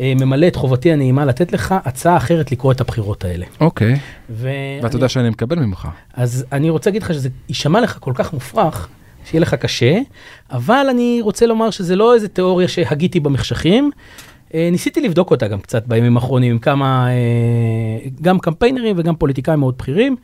אה, 0.00 0.12
ממלא 0.20 0.46
את 0.46 0.56
חובתי 0.56 0.92
הנעימה 0.92 1.24
לתת 1.24 1.52
לך 1.52 1.74
הצעה 1.84 2.16
אחרת 2.16 2.52
לקרוא 2.52 2.72
את 2.72 2.80
הבחירות 2.80 3.24
האלה. 3.24 3.46
אוקיי. 3.60 3.98
ואתה 4.30 4.96
יודע 4.96 5.08
שאני 5.08 5.30
מקבל 5.30 5.58
ממך. 5.58 5.88
אז 6.14 6.44
אני 6.52 6.70
רוצה 6.70 6.90
להגיד 6.90 7.02
לך 7.02 7.14
שזה 7.14 7.28
יישמע 7.48 7.80
לך 7.80 7.96
כל 8.00 8.12
כך 8.14 8.32
מופרך, 8.32 8.88
שיהיה 9.24 9.40
לך 9.40 9.54
קשה, 9.54 9.98
אבל 10.50 10.86
אני 10.90 11.18
רוצה 11.22 11.46
לומר 11.46 11.70
שזה 11.70 11.96
לא 11.96 12.14
איזה 12.14 12.28
תיאוריה 12.28 12.68
שהגיתי 12.68 13.20
במחשכים. 13.20 13.90
אה, 14.54 14.68
ניסיתי 14.72 15.00
לבדוק 15.00 15.30
אותה 15.30 15.48
גם 15.48 15.60
קצת 15.60 15.86
בימים 15.86 16.16
האחרונים 16.16 16.52
עם 16.52 16.58
כמה, 16.58 17.08
אה, 17.08 18.08
גם 18.22 18.38
קמפיינרים 18.38 18.96
וגם 18.98 19.16
פוליטיקאים 19.16 19.60
מאוד 19.60 19.74
בכירים. 19.78 20.16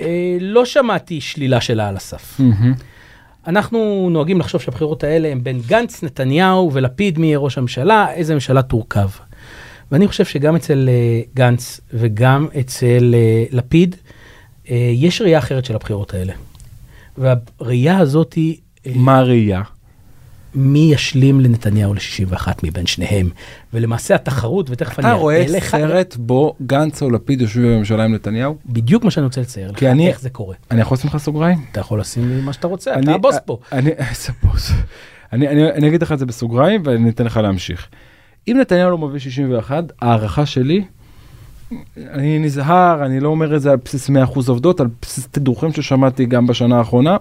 אה, 0.00 0.36
לא 0.40 0.64
שמעתי 0.64 1.20
שלילה 1.20 1.60
שלה 1.60 1.88
על 1.88 1.96
הסף. 1.96 2.40
אנחנו 3.46 4.08
נוהגים 4.10 4.40
לחשוב 4.40 4.60
שהבחירות 4.60 5.04
האלה 5.04 5.28
הן 5.28 5.42
בין 5.42 5.60
גנץ, 5.66 6.02
נתניהו 6.02 6.70
ולפיד 6.72 7.18
מי 7.18 7.26
יהיה 7.26 7.38
ראש 7.38 7.58
הממשלה, 7.58 8.12
איזה 8.12 8.34
ממשלה 8.34 8.62
תורכב. 8.62 9.08
ואני 9.92 10.08
חושב 10.08 10.24
שגם 10.24 10.56
אצל 10.56 10.88
גנץ 11.34 11.80
וגם 11.94 12.46
אצל 12.60 13.14
לפיד, 13.50 13.96
יש 14.94 15.22
ראייה 15.22 15.38
אחרת 15.38 15.64
של 15.64 15.74
הבחירות 15.74 16.14
האלה. 16.14 16.32
והראייה 17.18 17.98
הזאת 17.98 18.32
היא... 18.32 18.56
אה, 18.86 18.92
מה 18.94 19.18
הראייה? 19.18 19.62
מי 20.54 20.90
ישלים 20.92 21.40
לנתניהו 21.40 21.94
ל-61 21.94 22.48
מבין 22.62 22.86
שניהם. 22.86 23.30
ולמעשה 23.72 24.14
התחרות, 24.14 24.70
ותכף 24.70 24.98
אני 24.98 25.06
אראה 25.06 25.44
לך... 25.48 25.68
אתה 25.68 25.76
רואה 25.76 25.88
סרט 25.88 26.16
בו 26.16 26.54
גנץ 26.66 27.02
או 27.02 27.10
לפיד 27.10 27.40
יושבים 27.40 27.64
בממשלה 27.64 28.04
עם 28.04 28.14
נתניהו? 28.14 28.56
בדיוק 28.66 29.04
מה 29.04 29.10
שאני 29.10 29.24
רוצה 29.24 29.40
לצייר 29.40 29.70
לך, 29.70 29.82
אני, 29.82 30.08
איך 30.08 30.20
זה 30.20 30.30
קורה. 30.30 30.56
אני 30.70 30.80
יכול 30.80 30.94
לשים 30.94 31.10
לך 31.10 31.16
סוגריים? 31.16 31.58
אתה 31.72 31.80
יכול 31.80 32.00
לשים 32.00 32.28
לי 32.28 32.40
מה 32.40 32.52
שאתה 32.52 32.66
רוצה, 32.66 32.94
אני, 32.94 33.02
אתה 33.02 33.12
הבוס 33.12 33.36
פה. 33.44 33.58
אני, 33.72 33.90
איזה 34.10 34.32
בוס. 34.42 34.72
אני, 35.32 35.48
אני, 35.48 35.70
אני 35.70 35.88
אגיד 35.88 36.02
לך 36.02 36.12
את 36.12 36.18
זה 36.18 36.26
בסוגריים 36.26 36.82
ואני 36.84 37.10
אתן 37.10 37.24
לך 37.24 37.36
להמשיך. 37.36 37.88
אם 38.48 38.56
נתניהו 38.60 38.90
לא 38.90 38.98
מביא 38.98 39.20
61, 39.20 39.84
הערכה 40.00 40.46
שלי 40.46 40.84
אני 42.10 42.38
נזהר, 42.38 43.06
אני 43.06 43.20
לא 43.20 43.28
אומר 43.28 43.56
את 43.56 43.62
זה 43.62 43.70
על 43.70 43.76
בסיס 43.84 44.10
100% 44.10 44.12
עובדות, 44.48 44.80
על 44.80 44.86
בסיס 45.02 45.28
תדרוכים 45.30 45.72
ששמעתי 45.72 46.26
גם 46.26 46.46
בשנה 46.46 46.78
האחרונה. 46.78 47.16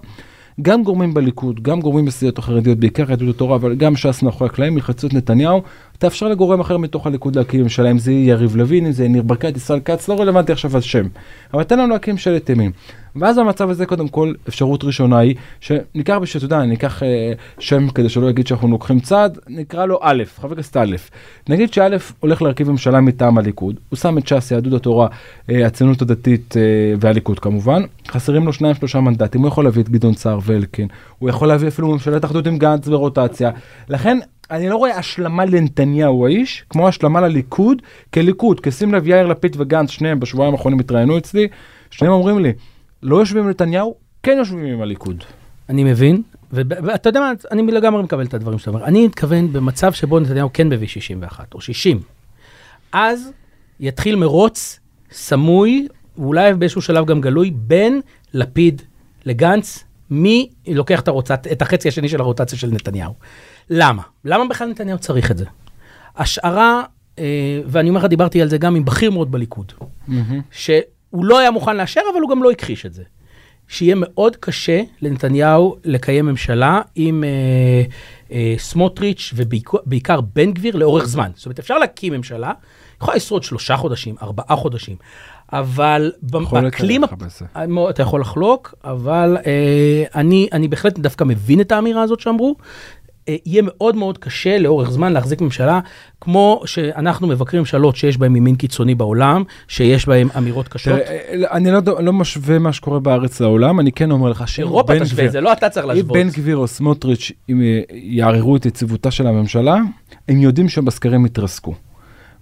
גם 0.62 0.84
גורמים 0.84 1.14
בליכוד, 1.14 1.64
גם 1.64 1.82
גורמים 1.82 2.06
בסיעות 2.06 2.38
החרדיות, 2.38 2.78
בעיקר 2.78 3.10
יהדות 3.10 3.36
התורה, 3.36 3.56
אבל 3.56 3.76
גם 3.76 3.96
ש"ס 3.96 4.24
מאחורי 4.24 4.50
הקלעים, 4.50 4.78
ילחצו 4.78 5.08
את 5.08 5.14
נתניהו, 5.14 5.62
תאפשר 6.02 6.28
לגורם 6.28 6.60
אחר 6.60 6.78
מתוך 6.78 7.08
הליכוד 7.08 7.36
להקים 7.36 7.62
ממשלה, 7.62 7.92
אם 7.92 7.98
זה 7.98 8.12
יריב 8.12 8.56
לוין, 8.56 8.86
אם 8.86 8.92
זה 8.92 9.08
ניר 9.08 9.22
ברקת, 9.22 9.58
ישראל 9.58 9.80
כץ, 9.86 10.08
לא 10.08 10.22
רלוונטי 10.22 10.52
עכשיו 10.52 10.78
השם. 10.78 11.08
אבל 11.54 11.64
תן 11.64 11.80
לנו 11.80 11.94
להקים 11.94 12.14
ממשלת 12.14 12.50
ימין. 12.50 12.72
ואז 13.16 13.38
במצב 13.38 13.70
הזה 13.70 13.86
קודם 13.86 14.08
כל 14.08 14.34
אפשרות 14.48 14.84
ראשונה 14.84 15.18
היא 15.18 15.36
שניקח 15.60 16.18
בשביל, 16.22 16.46
אתה 16.46 16.46
יודע, 16.46 16.66
ניקח 16.66 17.04
אה, 17.04 17.34
שם 17.60 17.90
כדי 17.90 18.10
שלא 18.10 18.30
יגיד 18.30 18.48
שאנחנו 18.48 18.68
לוקחים 18.68 19.00
צעד, 19.00 19.40
נקרא 19.48 19.86
לו 19.86 20.00
א', 20.02 20.24
חבר 20.36 20.52
הכנסת 20.52 20.78
א', 20.78 20.96
נגיד 21.50 21.74
שא' 21.74 21.88
הולך 22.20 22.42
להרכיב 22.42 22.70
ממשלה 22.70 23.02
מטעם 23.02 23.38
הליכוד, 23.38 23.76
הוא 23.90 23.98
שם 23.98 24.18
את 24.18 24.28
ש"ס, 24.28 24.52
יהדות 24.52 24.74
התורה, 24.74 25.08
אה, 25.50 25.68
הציונות 25.68 26.02
הדתית 26.02 26.58
אה, 26.58 26.62
והליכוד 27.00 27.40
כמובן, 27.40 27.84
חסרים 28.08 28.46
לו 28.46 28.54
שניים 28.54 28.76
שלושה 28.76 29.00
מנדטים, 29.00 29.42
הוא 29.42 29.48
יכול 29.48 29.64
להביא 29.64 29.84
את 29.84 29.90
גדעון 29.90 30.14
סער 30.14 30.40
ואלקין, 30.44 30.88
הוא 31.20 31.30
יכול 31.30 31.48
להביא 31.48 31.68
אפילו 31.68 31.88
ממשלת 31.88 32.26
אחדות 32.26 32.48
עם 32.48 32.58
גנץ 32.58 32.88
ורוטציה, 32.88 33.52
לכן 33.90 34.18
אני 34.52 34.70
לא 34.70 34.76
רואה 34.76 34.98
השלמה 34.98 35.46
לנתניהו 35.46 36.26
האיש, 36.26 36.66
כמו 36.70 36.88
השלמה 36.88 37.22
לליכוד, 37.22 37.82
כליכוד, 38.14 38.60
כי 38.60 38.72
שים 38.72 38.94
לב 38.94 39.08
יאיר 39.08 39.28
לפיד 39.28 39.56
וגנץ, 39.60 39.90
שניהם 39.90 40.20
בשבועיים 40.20 40.54
האחרונים 40.54 40.80
התראיינו 40.80 41.18
אצלי, 41.18 41.48
שניהם 41.92 42.14
אומרים 42.14 42.40
לי, 42.40 42.54
לא 43.04 43.16
יושבים 43.16 43.44
עם 43.44 43.50
נתניהו, 43.50 43.96
כן 44.24 44.36
יושבים 44.38 44.66
עם 44.66 44.82
הליכוד. 44.82 45.24
אני 45.70 45.84
מבין, 45.84 46.22
ואתה 46.52 47.10
יודע 47.10 47.20
מה, 47.20 47.32
אני 47.52 47.72
לגמרי 47.72 48.04
מקבל 48.04 48.26
את 48.26 48.34
הדברים 48.34 48.60
שאתה 48.60 48.72
אומר. 48.72 48.86
אני 48.86 49.08
מתכוון 49.08 49.54
במצב 49.54 49.94
שבו 49.94 50.20
נתניהו 50.20 50.50
כן 50.54 50.70
מביא 50.70 50.88
61 50.88 51.54
או 51.54 51.62
60. 51.62 52.00
אז 52.92 53.32
יתחיל 53.80 54.16
מרוץ 54.16 54.80
סמוי, 55.12 55.88
ואולי 56.18 56.54
באיזשהו 56.54 56.82
שלב 56.82 57.06
גם 57.06 57.22
גלוי, 57.22 57.52
בין 57.56 58.02
לפיד 58.34 58.82
לגנץ, 59.26 59.84
מי 60.10 60.50
לוקח 60.68 61.00
את, 61.00 61.08
הרוטצ... 61.08 61.32
את 61.32 61.62
החצי 61.62 61.88
השני 61.88 62.10
של 62.10 62.22
הרוטציה 62.22 62.58
של 62.58 62.72
נתניהו. 62.72 63.14
למה? 63.69 64.02
למה 64.26 64.47
בכלל 64.50 64.69
נתניהו 64.69 64.97
צריך 64.97 65.32
את 65.32 65.38
זה? 65.38 65.45
השערה, 66.17 66.84
אה, 67.19 67.62
ואני 67.65 67.89
אומר 67.89 68.00
לך, 68.00 68.06
דיברתי 68.06 68.41
על 68.41 68.47
זה 68.47 68.58
גם 68.58 68.76
עם 68.76 68.86
בכיר 68.86 69.12
מאוד 69.12 69.32
בליכוד, 69.32 69.74
mm-hmm. 69.80 70.13
שהוא 70.52 71.26
לא 71.26 71.39
היה 71.39 71.52
מוכן 71.52 71.78
לאשר, 71.78 72.02
אבל 72.13 72.21
הוא 72.21 72.30
גם 72.30 72.43
לא 72.43 72.52
הכחיש 72.52 72.86
את 72.86 72.93
זה. 72.93 73.04
שיהיה 73.71 73.95
מאוד 73.97 74.36
קשה 74.36 74.82
לנתניהו 75.02 75.76
לקיים 75.84 76.26
ממשלה 76.26 76.82
עם 76.95 77.24
אה, 77.24 77.84
אה, 78.32 78.56
סמוטריץ' 78.58 79.34
ובעיקר 79.36 80.21
בן 80.21 80.52
גביר 80.52 80.76
לאורך 80.76 81.06
זמן. 81.06 81.32
זאת 81.36 81.45
אומרת, 81.45 81.60
אפשר 81.60 81.78
להקים 81.78 82.13
ממשלה, 82.13 82.52
יכולה 83.02 83.15
לשרוד 83.15 83.43
שלושה 83.43 83.78
חודשים, 83.78 84.15
ארבעה 84.21 84.56
חודשים, 84.56 84.95
אבל 85.54 86.12
באקלים, 86.21 87.04
אתה 87.89 88.02
יכול 88.02 88.21
לחלוק, 88.21 88.76
אבל 88.84 89.38
אה, 89.45 90.04
אני, 90.15 90.47
אני 90.54 90.67
בהחלט 90.67 91.00
דווקא 91.00 91.24
מבין 91.24 91.62
את 91.62 91.71
האמירה 91.71 92.02
הזאת 92.02 92.19
שאמרו, 92.19 92.56
יהיה 93.27 93.62
מאוד 93.65 93.95
מאוד 93.95 94.17
קשה 94.17 94.57
לאורך 94.57 94.91
זמן 94.91 95.13
להחזיק 95.13 95.41
ממשלה, 95.41 95.79
כמו 96.21 96.62
שאנחנו 96.65 97.27
מבקרים 97.27 97.60
ממשלות 97.60 97.95
שיש 97.95 98.17
בהן 98.17 98.36
ימין 98.36 98.55
קיצוני 98.55 98.95
בעולם, 98.95 99.43
שיש 99.67 100.07
בהן 100.07 100.27
אמירות 100.38 100.67
קשות. 100.67 100.93
תראה, 100.93 101.05
אה, 101.07 101.51
אני 101.51 101.71
לא, 101.71 101.81
לא 101.99 102.13
משווה 102.13 102.60
מה 102.60 102.73
שקורה 102.73 102.99
בארץ 102.99 103.39
לעולם, 103.39 103.79
אני 103.79 103.91
כן 103.91 104.12
אומר 104.12 104.29
לך 104.29 104.47
שאם 104.47 104.63
אירופה 104.63 104.99
תשווה 104.99 105.25
את 105.25 105.31
זה, 105.31 105.41
לא 105.41 105.53
אתה 105.53 105.69
צריך 105.69 105.86
להשוות. 105.86 106.17
אם 106.17 106.23
בן 106.23 106.29
גביר 106.29 106.57
או 106.57 106.67
סמוטריץ' 106.67 107.31
אם 107.49 107.62
אה, 107.62 107.79
יערערו 107.91 108.55
את 108.55 108.65
יציבותה 108.65 109.12
של 109.12 109.27
הממשלה, 109.27 109.77
הם 110.27 110.41
יודעים 110.41 110.69
שבסקרים 110.69 111.25
יתרסקו. 111.25 111.73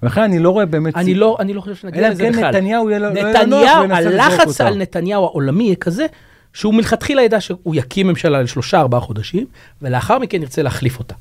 ולכן 0.03 0.21
אני 0.21 0.39
לא 0.39 0.49
רואה 0.49 0.65
באמת... 0.65 0.97
אני 0.97 1.15
לא, 1.15 1.37
אני 1.39 1.53
לא 1.53 1.61
חושב 1.61 1.75
שנגיע 1.75 2.09
לזה 2.09 2.29
בכלל. 2.29 2.43
אלא 2.43 2.51
כן 2.51 2.55
נתניהו 2.55 2.89
יהיה 2.89 2.99
לו 2.99 3.09
נוח 3.47 3.79
וינסה 3.81 4.01
לזרוק 4.01 4.21
הלחץ 4.21 4.61
על 4.61 4.77
נתניהו 4.77 5.25
העולמי 5.25 5.63
יהיה 5.63 5.75
כזה, 5.75 6.05
שהוא 6.53 6.73
מלכתחילה 6.73 7.21
ידע 7.21 7.41
שהוא 7.41 7.75
יקים 7.75 8.07
ממשלה 8.07 8.41
לשלושה 8.41 8.79
ארבעה 8.79 8.99
חודשים, 8.99 9.45
ולאחר 9.81 10.19
מכן 10.19 10.41
ירצה 10.41 10.61
להחליף 10.61 10.99
אותה. 10.99 11.15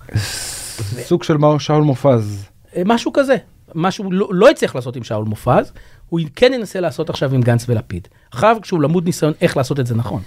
סוג 1.02 1.22
של 1.22 1.36
מר 1.36 1.58
שאול 1.58 1.82
מופז. 1.82 2.46
אה, 2.76 2.82
משהו 2.84 3.12
כזה, 3.12 3.36
משהו 3.74 4.12
לא, 4.12 4.28
לא 4.30 4.50
הצליח 4.50 4.74
לעשות 4.74 4.96
עם 4.96 5.04
שאול 5.04 5.24
מופז, 5.24 5.72
הוא 6.08 6.20
כן 6.36 6.52
ינסה 6.54 6.80
לעשות 6.80 7.10
עכשיו 7.10 7.34
עם 7.34 7.40
גנץ 7.40 7.64
ולפיד. 7.68 8.08
אחריו 8.34 8.56
כשהוא 8.62 8.82
למוד 8.82 9.04
ניסיון 9.04 9.32
איך 9.40 9.56
לעשות 9.56 9.80
את 9.80 9.86
זה 9.86 9.94
נכון. 9.94 10.22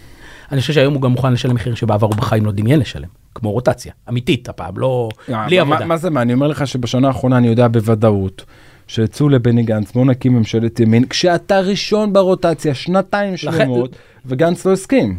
אני 0.51 0.61
חושב 0.61 0.73
שהיום 0.73 0.93
הוא 0.93 1.01
גם 1.01 1.11
מוכן 1.11 1.33
לשלם 1.33 1.55
מחירים 1.55 1.75
שבעבר 1.75 2.07
הוא 2.07 2.15
בחיים 2.15 2.45
לא 2.45 2.51
דמיין 2.51 2.79
לשלם, 2.79 3.07
כמו 3.35 3.51
רוטציה, 3.51 3.93
אמיתית 4.09 4.49
הפעם, 4.49 4.77
לא, 4.77 5.09
אה, 5.29 5.45
בלי 5.45 5.59
עבודה. 5.59 5.85
מה 5.85 5.97
זה 5.97 6.09
מה, 6.09 6.21
אני 6.21 6.33
אומר 6.33 6.47
לך 6.47 6.67
שבשנה 6.67 7.07
האחרונה 7.07 7.37
אני 7.37 7.47
יודע 7.47 7.67
בוודאות. 7.67 8.45
שיצאו 8.91 9.30
לבני 9.30 9.63
גנץ, 9.63 9.91
בואו 9.91 10.06
נקים 10.06 10.34
ממשלת 10.34 10.80
ימין, 10.80 11.08
כשאתה 11.08 11.60
ראשון 11.60 12.13
ברוטציה, 12.13 12.73
שנתיים 12.73 13.38
שלמות, 13.38 13.95
וגנץ 14.25 14.65
לא 14.65 14.71
הסכים. 14.71 15.17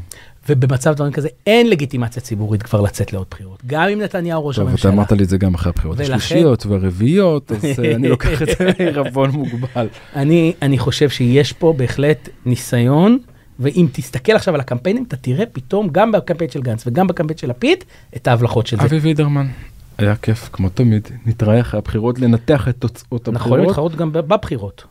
ובמצב 0.48 0.94
דברים 0.94 1.12
כזה 1.12 1.28
אין 1.46 1.70
לגיטימציה 1.70 2.22
ציבורית 2.22 2.62
כבר 2.62 2.80
לצאת 2.80 3.12
לעוד 3.12 3.26
בחירות. 3.30 3.58
גם 3.66 3.88
אם 3.88 4.00
נתניהו 4.00 4.46
ראש 4.46 4.58
הממשלה. 4.58 4.76
טוב, 4.76 4.86
אתה 4.86 4.96
אמרת 4.96 5.12
לי 5.12 5.24
את 5.24 5.28
זה 5.28 5.38
גם 5.38 5.54
אחרי 5.54 5.70
הבחירות 5.70 5.98
ולכן... 5.98 6.12
השלישיות 6.12 6.66
והרביעיות, 6.66 7.52
אז 7.52 7.64
אה, 7.64 7.94
אני 7.94 8.08
לוקח 8.14 8.42
את 8.42 8.48
זה 8.58 8.70
מערבון 8.78 9.30
מוגבל. 9.30 9.88
אני, 10.16 10.52
אני 10.62 10.78
חושב 10.78 11.08
שיש 11.08 11.52
פה 11.52 11.74
בהחלט 11.76 12.28
ניסיון, 12.46 13.18
ואם 13.58 13.86
תסתכל 13.92 14.32
עכשיו 14.32 14.54
על 14.54 14.60
הקמפיינים, 14.60 15.04
אתה 15.08 15.16
תראה 15.16 15.46
פתאום, 15.46 15.88
גם 15.92 16.12
בקמפיין 16.12 16.50
של 16.50 16.62
גנץ 16.62 16.86
וגם 16.86 17.06
בקמפיין 17.06 17.38
של 17.38 17.50
לפיד, 17.50 17.84
את 18.16 18.28
ההבלחות 18.28 18.66
של 18.66 18.76
זה. 18.76 18.82
אבי 18.82 18.96
וידרמן. 18.96 19.46
היה 20.02 20.16
כיף, 20.16 20.50
כמו 20.52 20.68
תמיד, 20.68 21.08
נתראה 21.26 21.60
אחרי 21.60 21.78
הבחירות, 21.78 22.18
לנתח 22.18 22.68
את 22.68 22.76
תוצאות 22.78 23.28
הבחירות. 23.28 23.58
נכון, 23.58 23.60
להתחרות 23.60 23.96
גם 23.96 24.12
בבחירות. 24.12 24.84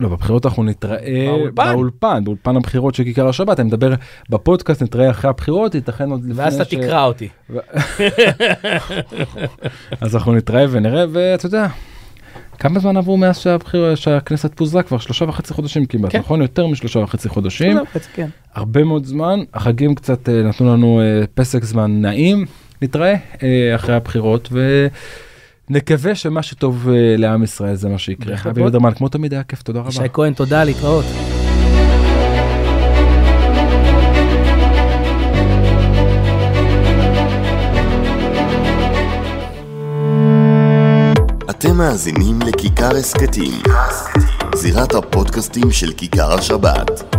לא, 0.00 0.08
בבחירות 0.08 0.46
אנחנו 0.46 0.62
נתראה 0.62 1.26
באולפן. 1.26 1.72
באולפן, 1.74 2.24
באולפן 2.24 2.56
הבחירות 2.56 2.94
של 2.94 3.04
כיכר 3.04 3.28
השבת, 3.28 3.60
אני 3.60 3.68
מדבר 3.68 3.94
בפודקאסט, 4.30 4.82
נתראה 4.82 5.10
אחרי 5.10 5.30
הבחירות, 5.30 5.74
ייתכן 5.74 6.10
עוד 6.10 6.24
לפני 6.24 6.34
ואז 6.42 6.54
אתה 6.54 6.64
תקרא 6.64 7.04
אותי. 7.04 7.28
אז 10.00 10.16
אנחנו 10.16 10.32
נתראה 10.32 10.64
ונראה, 10.70 11.04
ואתה 11.12 11.46
יודע, 11.46 11.66
כמה 12.58 12.78
זמן 12.78 12.96
עברו 12.96 13.16
מאז 13.16 13.38
שהבחיר, 13.38 13.94
שהכנסת 13.94 14.54
פוזרה? 14.54 14.82
כבר 14.82 14.98
שלושה 14.98 15.24
וחצי 15.24 15.54
חודשים 15.54 15.86
כמעט, 15.86 16.12
כן. 16.12 16.18
נכון? 16.18 16.42
יותר 16.42 16.66
משלושה 16.66 16.98
וחצי 16.98 17.28
חודשים. 17.28 17.78
כן. 18.14 18.28
הרבה 18.54 18.84
מאוד 18.84 19.04
זמן, 19.04 19.40
החגים 19.54 19.94
קצת 19.94 20.28
אה, 20.28 20.42
נתנו 20.42 20.72
לנו 20.72 21.00
אה, 21.00 21.24
פסק 21.34 21.64
זמן 21.64 22.00
נעים, 22.02 22.44
נתראה 22.82 23.14
אה, 23.42 23.74
אחרי 23.74 23.94
הבחירות 23.94 24.48
ונקווה 25.70 26.14
שמה 26.14 26.42
שטוב 26.42 26.88
אה, 26.88 27.14
לעם 27.18 27.42
ישראל 27.42 27.74
זה 27.74 27.88
מה 27.88 27.98
שיקרה. 27.98 28.36
אבי. 28.50 28.62
לדרמן, 28.62 28.94
כמו 28.94 29.08
תמיד 29.08 29.32
היה 29.32 29.42
כיף, 29.42 29.62
תודה 29.62 29.80
רבה. 29.80 29.88
ישי 29.88 30.00
כהן, 30.12 30.32
תודה, 30.32 30.64
להתראות. 30.64 31.04
אתם 41.50 41.76
מאזינים 41.76 42.38
לכיכר 42.46 42.96
הסכתים, 42.96 43.62
זירת 44.54 44.94
הפודקאסטים 44.94 45.70
של 45.70 45.92
כיכר 45.92 46.32
השבת. 46.32 47.16